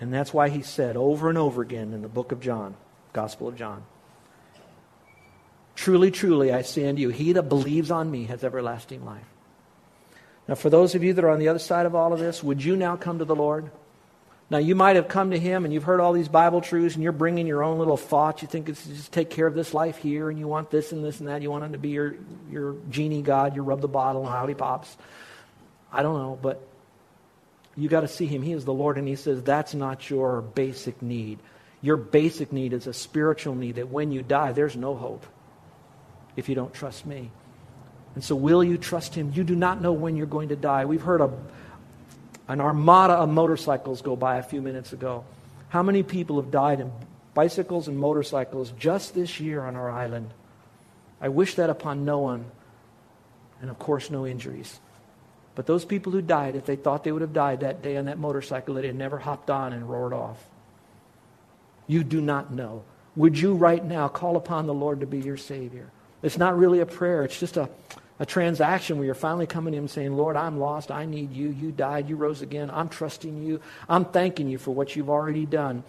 And 0.00 0.12
that's 0.12 0.34
why 0.34 0.48
He 0.48 0.62
said 0.62 0.96
over 0.96 1.28
and 1.28 1.38
over 1.38 1.62
again 1.62 1.92
in 1.92 2.02
the 2.02 2.08
book 2.08 2.32
of 2.32 2.40
John, 2.40 2.76
Gospel 3.12 3.48
of 3.48 3.56
John, 3.56 3.82
Truly, 5.76 6.10
truly, 6.10 6.52
I 6.52 6.62
say 6.62 6.88
unto 6.88 7.02
you, 7.02 7.10
he 7.10 7.34
that 7.34 7.44
believes 7.44 7.90
on 7.90 8.10
me 8.10 8.24
has 8.24 8.42
everlasting 8.42 9.04
life. 9.04 9.26
Now, 10.48 10.54
for 10.54 10.70
those 10.70 10.94
of 10.94 11.04
you 11.04 11.12
that 11.12 11.24
are 11.24 11.30
on 11.30 11.38
the 11.38 11.48
other 11.48 11.58
side 11.58 11.86
of 11.86 11.94
all 11.94 12.12
of 12.12 12.18
this, 12.18 12.42
would 12.42 12.64
you 12.64 12.76
now 12.76 12.96
come 12.96 13.18
to 13.18 13.24
the 13.24 13.36
Lord? 13.36 13.70
Now, 14.48 14.58
you 14.58 14.76
might 14.76 14.94
have 14.94 15.08
come 15.08 15.32
to 15.32 15.38
Him 15.38 15.64
and 15.64 15.74
you've 15.74 15.82
heard 15.82 16.00
all 16.00 16.12
these 16.12 16.28
Bible 16.28 16.60
truths 16.60 16.94
and 16.94 17.02
you're 17.02 17.12
bringing 17.12 17.46
your 17.46 17.64
own 17.64 17.78
little 17.78 17.96
thoughts. 17.96 18.42
You 18.42 18.48
think 18.48 18.68
it's 18.68 18.86
just 18.86 19.12
take 19.12 19.28
care 19.28 19.46
of 19.46 19.54
this 19.54 19.74
life 19.74 19.96
here 19.96 20.30
and 20.30 20.38
you 20.38 20.46
want 20.46 20.70
this 20.70 20.92
and 20.92 21.04
this 21.04 21.18
and 21.18 21.28
that. 21.28 21.42
You 21.42 21.50
want 21.50 21.64
Him 21.64 21.72
to 21.72 21.78
be 21.78 21.88
your, 21.88 22.14
your 22.50 22.76
genie 22.88 23.22
God, 23.22 23.56
you 23.56 23.62
rub 23.62 23.80
the 23.80 23.88
bottle 23.88 24.22
and 24.22 24.30
how 24.30 24.46
He 24.46 24.54
pops. 24.54 24.96
I 25.92 26.02
don't 26.02 26.18
know, 26.18 26.38
but 26.40 26.66
you 27.74 27.88
got 27.88 28.02
to 28.02 28.08
see 28.08 28.26
Him. 28.26 28.42
He 28.42 28.52
is 28.52 28.64
the 28.64 28.72
Lord 28.72 28.98
and 28.98 29.08
He 29.08 29.16
says 29.16 29.42
that's 29.42 29.74
not 29.74 30.08
your 30.08 30.42
basic 30.42 31.02
need. 31.02 31.40
Your 31.82 31.96
basic 31.96 32.52
need 32.52 32.72
is 32.72 32.86
a 32.86 32.92
spiritual 32.92 33.54
need 33.54 33.76
that 33.76 33.88
when 33.88 34.12
you 34.12 34.22
die, 34.22 34.52
there's 34.52 34.76
no 34.76 34.94
hope 34.94 35.26
if 36.36 36.48
you 36.48 36.54
don't 36.54 36.72
trust 36.72 37.04
me. 37.04 37.30
And 38.14 38.24
so, 38.24 38.34
will 38.34 38.64
you 38.64 38.78
trust 38.78 39.14
him? 39.14 39.32
You 39.34 39.44
do 39.44 39.54
not 39.54 39.82
know 39.82 39.92
when 39.92 40.16
you're 40.16 40.26
going 40.26 40.48
to 40.48 40.56
die. 40.56 40.86
We've 40.86 41.02
heard 41.02 41.20
a, 41.20 41.30
an 42.48 42.60
armada 42.60 43.14
of 43.14 43.28
motorcycles 43.28 44.02
go 44.02 44.16
by 44.16 44.36
a 44.36 44.42
few 44.42 44.62
minutes 44.62 44.92
ago. 44.92 45.24
How 45.68 45.82
many 45.82 46.02
people 46.02 46.40
have 46.40 46.50
died 46.50 46.80
in 46.80 46.92
bicycles 47.34 47.88
and 47.88 47.98
motorcycles 47.98 48.72
just 48.78 49.14
this 49.14 49.40
year 49.40 49.62
on 49.64 49.76
our 49.76 49.90
island? 49.90 50.30
I 51.20 51.28
wish 51.28 51.56
that 51.56 51.70
upon 51.70 52.04
no 52.04 52.18
one, 52.20 52.44
and 53.60 53.70
of 53.70 53.78
course, 53.78 54.10
no 54.10 54.26
injuries. 54.26 54.78
But 55.54 55.66
those 55.66 55.84
people 55.84 56.12
who 56.12 56.20
died, 56.20 56.54
if 56.54 56.66
they 56.66 56.76
thought 56.76 57.02
they 57.02 57.12
would 57.12 57.22
have 57.22 57.32
died 57.32 57.60
that 57.60 57.82
day 57.82 57.96
on 57.96 58.04
that 58.04 58.18
motorcycle, 58.18 58.74
they 58.74 58.86
had 58.86 58.94
never 58.94 59.18
hopped 59.18 59.50
on 59.50 59.72
and 59.72 59.88
roared 59.88 60.12
off. 60.12 60.38
You 61.86 62.04
do 62.04 62.20
not 62.20 62.52
know. 62.52 62.84
Would 63.16 63.38
you 63.38 63.54
right 63.54 63.82
now 63.82 64.08
call 64.08 64.36
upon 64.36 64.66
the 64.66 64.74
Lord 64.74 65.00
to 65.00 65.06
be 65.06 65.18
your 65.18 65.38
Savior? 65.38 65.90
It's 66.22 66.36
not 66.36 66.58
really 66.58 66.80
a 66.80 66.86
prayer, 66.86 67.24
it's 67.24 67.40
just 67.40 67.56
a, 67.56 67.70
a 68.18 68.26
transaction 68.26 68.96
where 68.96 69.06
you're 69.06 69.14
finally 69.14 69.46
coming 69.46 69.72
to 69.72 69.78
Him 69.78 69.88
saying, 69.88 70.16
Lord, 70.16 70.36
I'm 70.36 70.58
lost. 70.58 70.90
I 70.90 71.04
need 71.04 71.32
you. 71.32 71.48
You 71.48 71.70
died. 71.70 72.08
You 72.08 72.16
rose 72.16 72.42
again. 72.42 72.70
I'm 72.70 72.88
trusting 72.88 73.42
you. 73.42 73.60
I'm 73.88 74.04
thanking 74.06 74.48
you 74.48 74.58
for 74.58 74.74
what 74.74 74.96
you've 74.96 75.10
already 75.10 75.44
done. 75.44 75.84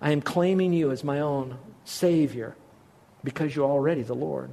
I 0.00 0.10
am 0.10 0.20
claiming 0.20 0.72
you 0.72 0.90
as 0.90 1.02
my 1.02 1.20
own 1.20 1.56
Savior 1.84 2.54
because 3.22 3.56
you're 3.56 3.68
already 3.68 4.02
the 4.02 4.14
Lord. 4.14 4.50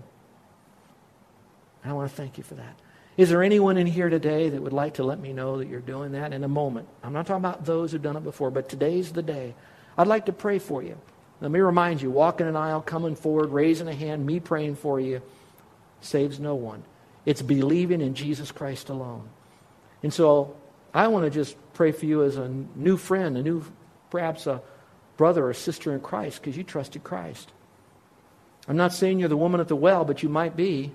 And 1.83 1.91
I 1.91 1.93
want 1.93 2.09
to 2.09 2.15
thank 2.15 2.37
you 2.37 2.43
for 2.43 2.55
that. 2.55 2.75
Is 3.17 3.29
there 3.29 3.43
anyone 3.43 3.77
in 3.77 3.87
here 3.87 4.09
today 4.09 4.47
that 4.49 4.61
would 4.61 4.71
like 4.71 4.93
to 4.95 5.03
let 5.03 5.19
me 5.19 5.33
know 5.33 5.57
that 5.57 5.67
you're 5.67 5.81
doing 5.81 6.13
that 6.13 6.31
in 6.31 6.45
a 6.45 6.47
moment? 6.47 6.87
I'm 7.03 7.11
not 7.11 7.27
talking 7.27 7.43
about 7.43 7.65
those 7.65 7.91
who've 7.91 8.01
done 8.01 8.15
it 8.15 8.23
before, 8.23 8.51
but 8.51 8.69
today's 8.69 9.11
the 9.11 9.21
day. 9.21 9.53
I'd 9.97 10.07
like 10.07 10.27
to 10.27 10.33
pray 10.33 10.59
for 10.59 10.81
you. 10.81 10.97
Let 11.41 11.51
me 11.51 11.59
remind 11.59 12.01
you 12.01 12.09
walking 12.09 12.47
an 12.47 12.55
aisle, 12.55 12.81
coming 12.81 13.15
forward, 13.15 13.49
raising 13.49 13.89
a 13.89 13.93
hand, 13.93 14.25
me 14.25 14.39
praying 14.39 14.75
for 14.75 14.99
you 14.99 15.21
saves 16.01 16.39
no 16.39 16.55
one. 16.55 16.83
It's 17.25 17.41
believing 17.41 18.01
in 18.01 18.15
Jesus 18.15 18.51
Christ 18.51 18.89
alone. 18.89 19.29
And 20.03 20.13
so 20.13 20.55
I 20.93 21.07
want 21.07 21.25
to 21.25 21.29
just 21.29 21.55
pray 21.73 21.91
for 21.91 22.05
you 22.05 22.23
as 22.23 22.37
a 22.37 22.47
new 22.47 22.97
friend, 22.97 23.37
a 23.37 23.43
new, 23.43 23.63
perhaps 24.09 24.47
a 24.47 24.61
brother 25.17 25.47
or 25.47 25.53
sister 25.53 25.93
in 25.93 25.99
Christ, 25.99 26.41
because 26.41 26.57
you 26.57 26.63
trusted 26.63 27.03
Christ. 27.03 27.51
I'm 28.67 28.77
not 28.77 28.93
saying 28.93 29.19
you're 29.19 29.29
the 29.29 29.37
woman 29.37 29.61
at 29.61 29.67
the 29.67 29.75
well, 29.75 30.05
but 30.05 30.23
you 30.23 30.29
might 30.29 30.55
be. 30.55 30.91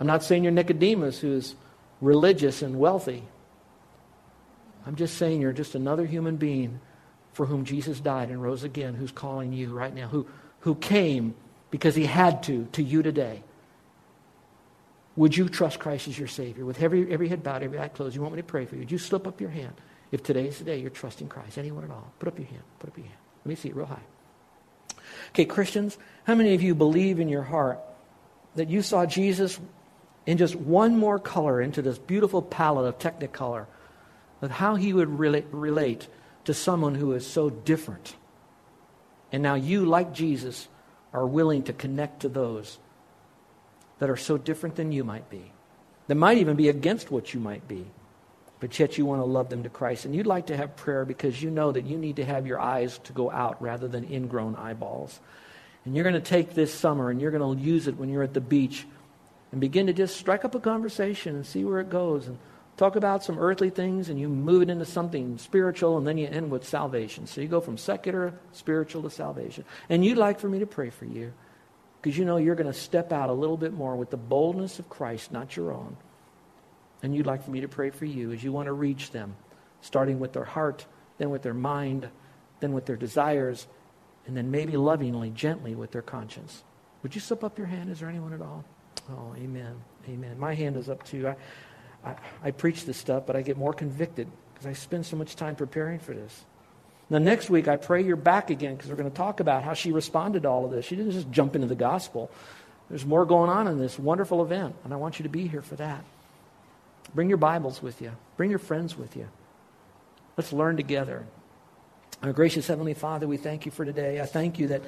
I'm 0.00 0.06
not 0.06 0.24
saying 0.24 0.42
you're 0.42 0.52
Nicodemus, 0.52 1.20
who's 1.20 1.54
religious 2.00 2.62
and 2.62 2.78
wealthy. 2.78 3.22
I'm 4.86 4.96
just 4.96 5.16
saying 5.16 5.40
you're 5.40 5.52
just 5.52 5.74
another 5.74 6.04
human 6.04 6.36
being 6.36 6.80
for 7.32 7.46
whom 7.46 7.64
Jesus 7.64 8.00
died 8.00 8.28
and 8.28 8.42
rose 8.42 8.64
again, 8.64 8.94
who's 8.94 9.12
calling 9.12 9.52
you 9.52 9.72
right 9.72 9.94
now, 9.94 10.08
who, 10.08 10.26
who 10.60 10.74
came 10.74 11.34
because 11.70 11.94
he 11.94 12.04
had 12.04 12.42
to, 12.44 12.66
to 12.72 12.82
you 12.82 13.02
today. 13.02 13.42
Would 15.16 15.36
you 15.36 15.48
trust 15.48 15.78
Christ 15.78 16.08
as 16.08 16.18
your 16.18 16.28
Savior? 16.28 16.64
With 16.64 16.82
every, 16.82 17.12
every 17.12 17.28
head 17.28 17.42
bowed, 17.42 17.62
every 17.62 17.78
eye 17.78 17.88
closed, 17.88 18.14
you 18.14 18.22
want 18.22 18.34
me 18.34 18.40
to 18.40 18.46
pray 18.46 18.64
for 18.64 18.76
you. 18.76 18.80
Would 18.80 18.92
you 18.92 18.98
slip 18.98 19.26
up 19.26 19.40
your 19.40 19.50
hand 19.50 19.74
if 20.10 20.22
today 20.22 20.46
is 20.46 20.58
the 20.58 20.64
day 20.64 20.78
you're 20.78 20.90
trusting 20.90 21.28
Christ? 21.28 21.58
Anyone 21.58 21.84
at 21.84 21.90
all? 21.90 22.12
Put 22.18 22.28
up 22.28 22.38
your 22.38 22.48
hand. 22.48 22.62
Put 22.78 22.90
up 22.90 22.96
your 22.96 23.06
hand. 23.06 23.18
Let 23.44 23.48
me 23.48 23.54
see 23.56 23.68
it 23.68 23.76
real 23.76 23.86
high. 23.86 24.02
Okay, 25.30 25.44
Christians, 25.44 25.98
how 26.24 26.34
many 26.34 26.54
of 26.54 26.62
you 26.62 26.74
believe 26.74 27.20
in 27.20 27.28
your 27.28 27.42
heart 27.42 27.80
that 28.54 28.70
you 28.70 28.82
saw 28.82 29.04
Jesus 29.04 29.60
in 30.24 30.38
just 30.38 30.54
one 30.54 30.96
more 30.96 31.18
color 31.18 31.60
into 31.60 31.82
this 31.82 31.98
beautiful 31.98 32.40
palette 32.40 32.86
of 32.86 32.98
technicolor, 32.98 33.66
of 34.40 34.50
how 34.50 34.76
he 34.76 34.92
would 34.92 35.18
relate, 35.18 35.46
relate 35.50 36.08
to 36.44 36.54
someone 36.54 36.94
who 36.94 37.12
is 37.12 37.26
so 37.26 37.50
different? 37.50 38.16
And 39.30 39.42
now 39.42 39.54
you, 39.54 39.84
like 39.84 40.12
Jesus, 40.12 40.68
are 41.12 41.26
willing 41.26 41.64
to 41.64 41.72
connect 41.72 42.20
to 42.20 42.28
those 42.28 42.78
that 44.02 44.10
are 44.10 44.16
so 44.16 44.36
different 44.36 44.74
than 44.74 44.90
you 44.90 45.04
might 45.04 45.30
be, 45.30 45.52
that 46.08 46.16
might 46.16 46.38
even 46.38 46.56
be 46.56 46.68
against 46.68 47.12
what 47.12 47.32
you 47.32 47.38
might 47.38 47.68
be, 47.68 47.86
but 48.58 48.76
yet 48.76 48.98
you 48.98 49.06
want 49.06 49.20
to 49.20 49.24
love 49.24 49.48
them 49.48 49.62
to 49.62 49.68
Christ. 49.68 50.04
And 50.04 50.12
you'd 50.12 50.26
like 50.26 50.48
to 50.48 50.56
have 50.56 50.74
prayer 50.74 51.04
because 51.04 51.40
you 51.40 51.50
know 51.50 51.70
that 51.70 51.86
you 51.86 51.96
need 51.96 52.16
to 52.16 52.24
have 52.24 52.44
your 52.44 52.58
eyes 52.58 52.98
to 53.04 53.12
go 53.12 53.30
out 53.30 53.62
rather 53.62 53.86
than 53.86 54.12
ingrown 54.12 54.56
eyeballs. 54.56 55.20
And 55.84 55.94
you're 55.94 56.02
going 56.02 56.20
to 56.20 56.20
take 56.20 56.52
this 56.52 56.74
summer 56.74 57.10
and 57.10 57.20
you're 57.20 57.30
going 57.30 57.56
to 57.56 57.62
use 57.62 57.86
it 57.86 57.96
when 57.96 58.08
you're 58.08 58.24
at 58.24 58.34
the 58.34 58.40
beach 58.40 58.88
and 59.52 59.60
begin 59.60 59.86
to 59.86 59.92
just 59.92 60.16
strike 60.16 60.44
up 60.44 60.56
a 60.56 60.60
conversation 60.60 61.36
and 61.36 61.46
see 61.46 61.62
where 61.62 61.78
it 61.78 61.88
goes 61.88 62.26
and 62.26 62.40
talk 62.76 62.96
about 62.96 63.22
some 63.22 63.38
earthly 63.38 63.70
things 63.70 64.08
and 64.08 64.18
you 64.18 64.28
move 64.28 64.62
it 64.62 64.70
into 64.70 64.84
something 64.84 65.38
spiritual 65.38 65.96
and 65.96 66.04
then 66.04 66.18
you 66.18 66.26
end 66.26 66.50
with 66.50 66.66
salvation. 66.66 67.28
So 67.28 67.40
you 67.40 67.46
go 67.46 67.60
from 67.60 67.78
secular, 67.78 68.34
spiritual 68.50 69.04
to 69.04 69.10
salvation. 69.10 69.64
And 69.88 70.04
you'd 70.04 70.18
like 70.18 70.40
for 70.40 70.48
me 70.48 70.58
to 70.58 70.66
pray 70.66 70.90
for 70.90 71.04
you 71.04 71.32
because 72.02 72.18
you 72.18 72.24
know 72.24 72.36
you're 72.36 72.56
going 72.56 72.72
to 72.72 72.78
step 72.78 73.12
out 73.12 73.30
a 73.30 73.32
little 73.32 73.56
bit 73.56 73.72
more 73.72 73.94
with 73.94 74.10
the 74.10 74.16
boldness 74.16 74.80
of 74.80 74.88
Christ, 74.88 75.30
not 75.30 75.56
your 75.56 75.72
own. 75.72 75.96
And 77.00 77.14
you'd 77.14 77.26
like 77.26 77.44
for 77.44 77.52
me 77.52 77.60
to 77.60 77.68
pray 77.68 77.90
for 77.90 78.06
you 78.06 78.32
as 78.32 78.42
you 78.42 78.50
want 78.50 78.66
to 78.66 78.72
reach 78.72 79.12
them, 79.12 79.36
starting 79.82 80.18
with 80.18 80.32
their 80.32 80.44
heart, 80.44 80.84
then 81.18 81.30
with 81.30 81.42
their 81.42 81.54
mind, 81.54 82.08
then 82.58 82.72
with 82.72 82.86
their 82.86 82.96
desires, 82.96 83.68
and 84.26 84.36
then 84.36 84.50
maybe 84.50 84.76
lovingly, 84.76 85.30
gently 85.30 85.76
with 85.76 85.92
their 85.92 86.02
conscience. 86.02 86.64
Would 87.04 87.14
you 87.14 87.20
slip 87.20 87.44
up 87.44 87.56
your 87.56 87.68
hand? 87.68 87.90
Is 87.90 88.00
there 88.00 88.08
anyone 88.08 88.32
at 88.32 88.42
all? 88.42 88.64
Oh, 89.10 89.34
amen. 89.36 89.74
Amen. 90.08 90.38
My 90.38 90.54
hand 90.54 90.76
is 90.76 90.88
up 90.88 91.04
too. 91.04 91.28
I, 91.28 91.36
I, 92.04 92.16
I 92.42 92.50
preach 92.50 92.84
this 92.84 92.96
stuff, 92.96 93.26
but 93.26 93.36
I 93.36 93.42
get 93.42 93.56
more 93.56 93.72
convicted 93.72 94.28
because 94.52 94.66
I 94.66 94.72
spend 94.72 95.06
so 95.06 95.16
much 95.16 95.36
time 95.36 95.54
preparing 95.54 96.00
for 96.00 96.14
this. 96.14 96.44
Now, 97.12 97.18
next 97.18 97.50
week, 97.50 97.68
I 97.68 97.76
pray 97.76 98.02
you're 98.02 98.16
back 98.16 98.48
again 98.48 98.74
because 98.74 98.88
we're 98.88 98.96
going 98.96 99.10
to 99.10 99.14
talk 99.14 99.40
about 99.40 99.64
how 99.64 99.74
she 99.74 99.92
responded 99.92 100.44
to 100.44 100.48
all 100.48 100.64
of 100.64 100.70
this. 100.70 100.86
She 100.86 100.96
didn't 100.96 101.12
just 101.12 101.30
jump 101.30 101.54
into 101.54 101.66
the 101.66 101.74
gospel. 101.74 102.30
There's 102.88 103.04
more 103.04 103.26
going 103.26 103.50
on 103.50 103.68
in 103.68 103.78
this 103.78 103.98
wonderful 103.98 104.42
event, 104.42 104.76
and 104.82 104.94
I 104.94 104.96
want 104.96 105.18
you 105.18 105.24
to 105.24 105.28
be 105.28 105.46
here 105.46 105.60
for 105.60 105.76
that. 105.76 106.02
Bring 107.14 107.28
your 107.28 107.36
Bibles 107.36 107.82
with 107.82 108.00
you, 108.00 108.12
bring 108.38 108.48
your 108.48 108.58
friends 108.58 108.96
with 108.96 109.14
you. 109.14 109.28
Let's 110.38 110.54
learn 110.54 110.78
together. 110.78 111.26
Our 112.22 112.32
gracious 112.32 112.66
Heavenly 112.66 112.94
Father, 112.94 113.28
we 113.28 113.36
thank 113.36 113.66
you 113.66 113.72
for 113.72 113.84
today. 113.84 114.18
I 114.18 114.24
thank 114.24 114.58
you 114.58 114.68
that 114.68 114.80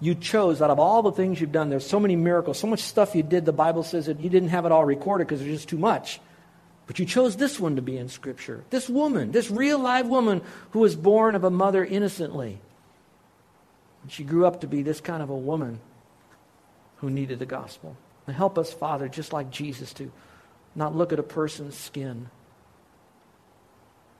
You 0.00 0.14
chose 0.14 0.62
out 0.62 0.70
of 0.70 0.80
all 0.80 1.02
the 1.02 1.12
things 1.12 1.38
you've 1.38 1.52
done, 1.52 1.68
there's 1.68 1.86
so 1.86 2.00
many 2.00 2.16
miracles, 2.16 2.58
so 2.58 2.66
much 2.66 2.80
stuff 2.80 3.14
you 3.14 3.22
did, 3.22 3.44
the 3.44 3.52
Bible 3.52 3.82
says 3.82 4.06
that 4.06 4.20
you 4.20 4.30
didn't 4.30 4.48
have 4.48 4.64
it 4.64 4.72
all 4.72 4.86
recorded 4.86 5.26
because 5.26 5.40
there's 5.40 5.52
just 5.52 5.68
too 5.68 5.76
much. 5.76 6.18
But 6.90 6.98
you 6.98 7.06
chose 7.06 7.36
this 7.36 7.60
one 7.60 7.76
to 7.76 7.82
be 7.82 7.96
in 7.96 8.08
Scripture. 8.08 8.64
This 8.70 8.88
woman, 8.88 9.30
this 9.30 9.48
real 9.48 9.78
live 9.78 10.08
woman 10.08 10.42
who 10.72 10.80
was 10.80 10.96
born 10.96 11.36
of 11.36 11.44
a 11.44 11.48
mother 11.50 11.84
innocently. 11.84 12.60
And 14.02 14.10
she 14.10 14.24
grew 14.24 14.44
up 14.44 14.62
to 14.62 14.66
be 14.66 14.82
this 14.82 15.00
kind 15.00 15.22
of 15.22 15.30
a 15.30 15.36
woman 15.36 15.78
who 16.96 17.08
needed 17.08 17.38
the 17.38 17.46
gospel. 17.46 17.96
And 18.26 18.34
help 18.34 18.58
us, 18.58 18.72
Father, 18.72 19.06
just 19.06 19.32
like 19.32 19.52
Jesus, 19.52 19.92
to 19.92 20.10
not 20.74 20.96
look 20.96 21.12
at 21.12 21.20
a 21.20 21.22
person's 21.22 21.76
skin 21.76 22.28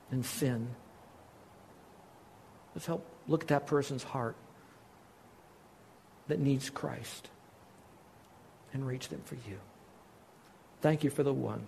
and 0.09 0.25
sin. 0.25 0.69
Let's 2.73 2.85
help 2.85 3.05
look 3.27 3.41
at 3.41 3.47
that 3.49 3.67
person's 3.67 4.03
heart 4.03 4.37
that 6.29 6.39
needs 6.39 6.69
Christ 6.69 7.27
and 8.71 8.87
reach 8.87 9.09
them 9.09 9.23
for 9.25 9.35
you. 9.35 9.59
Thank 10.79 11.03
you 11.03 11.09
for 11.09 11.23
the 11.23 11.33
one 11.33 11.67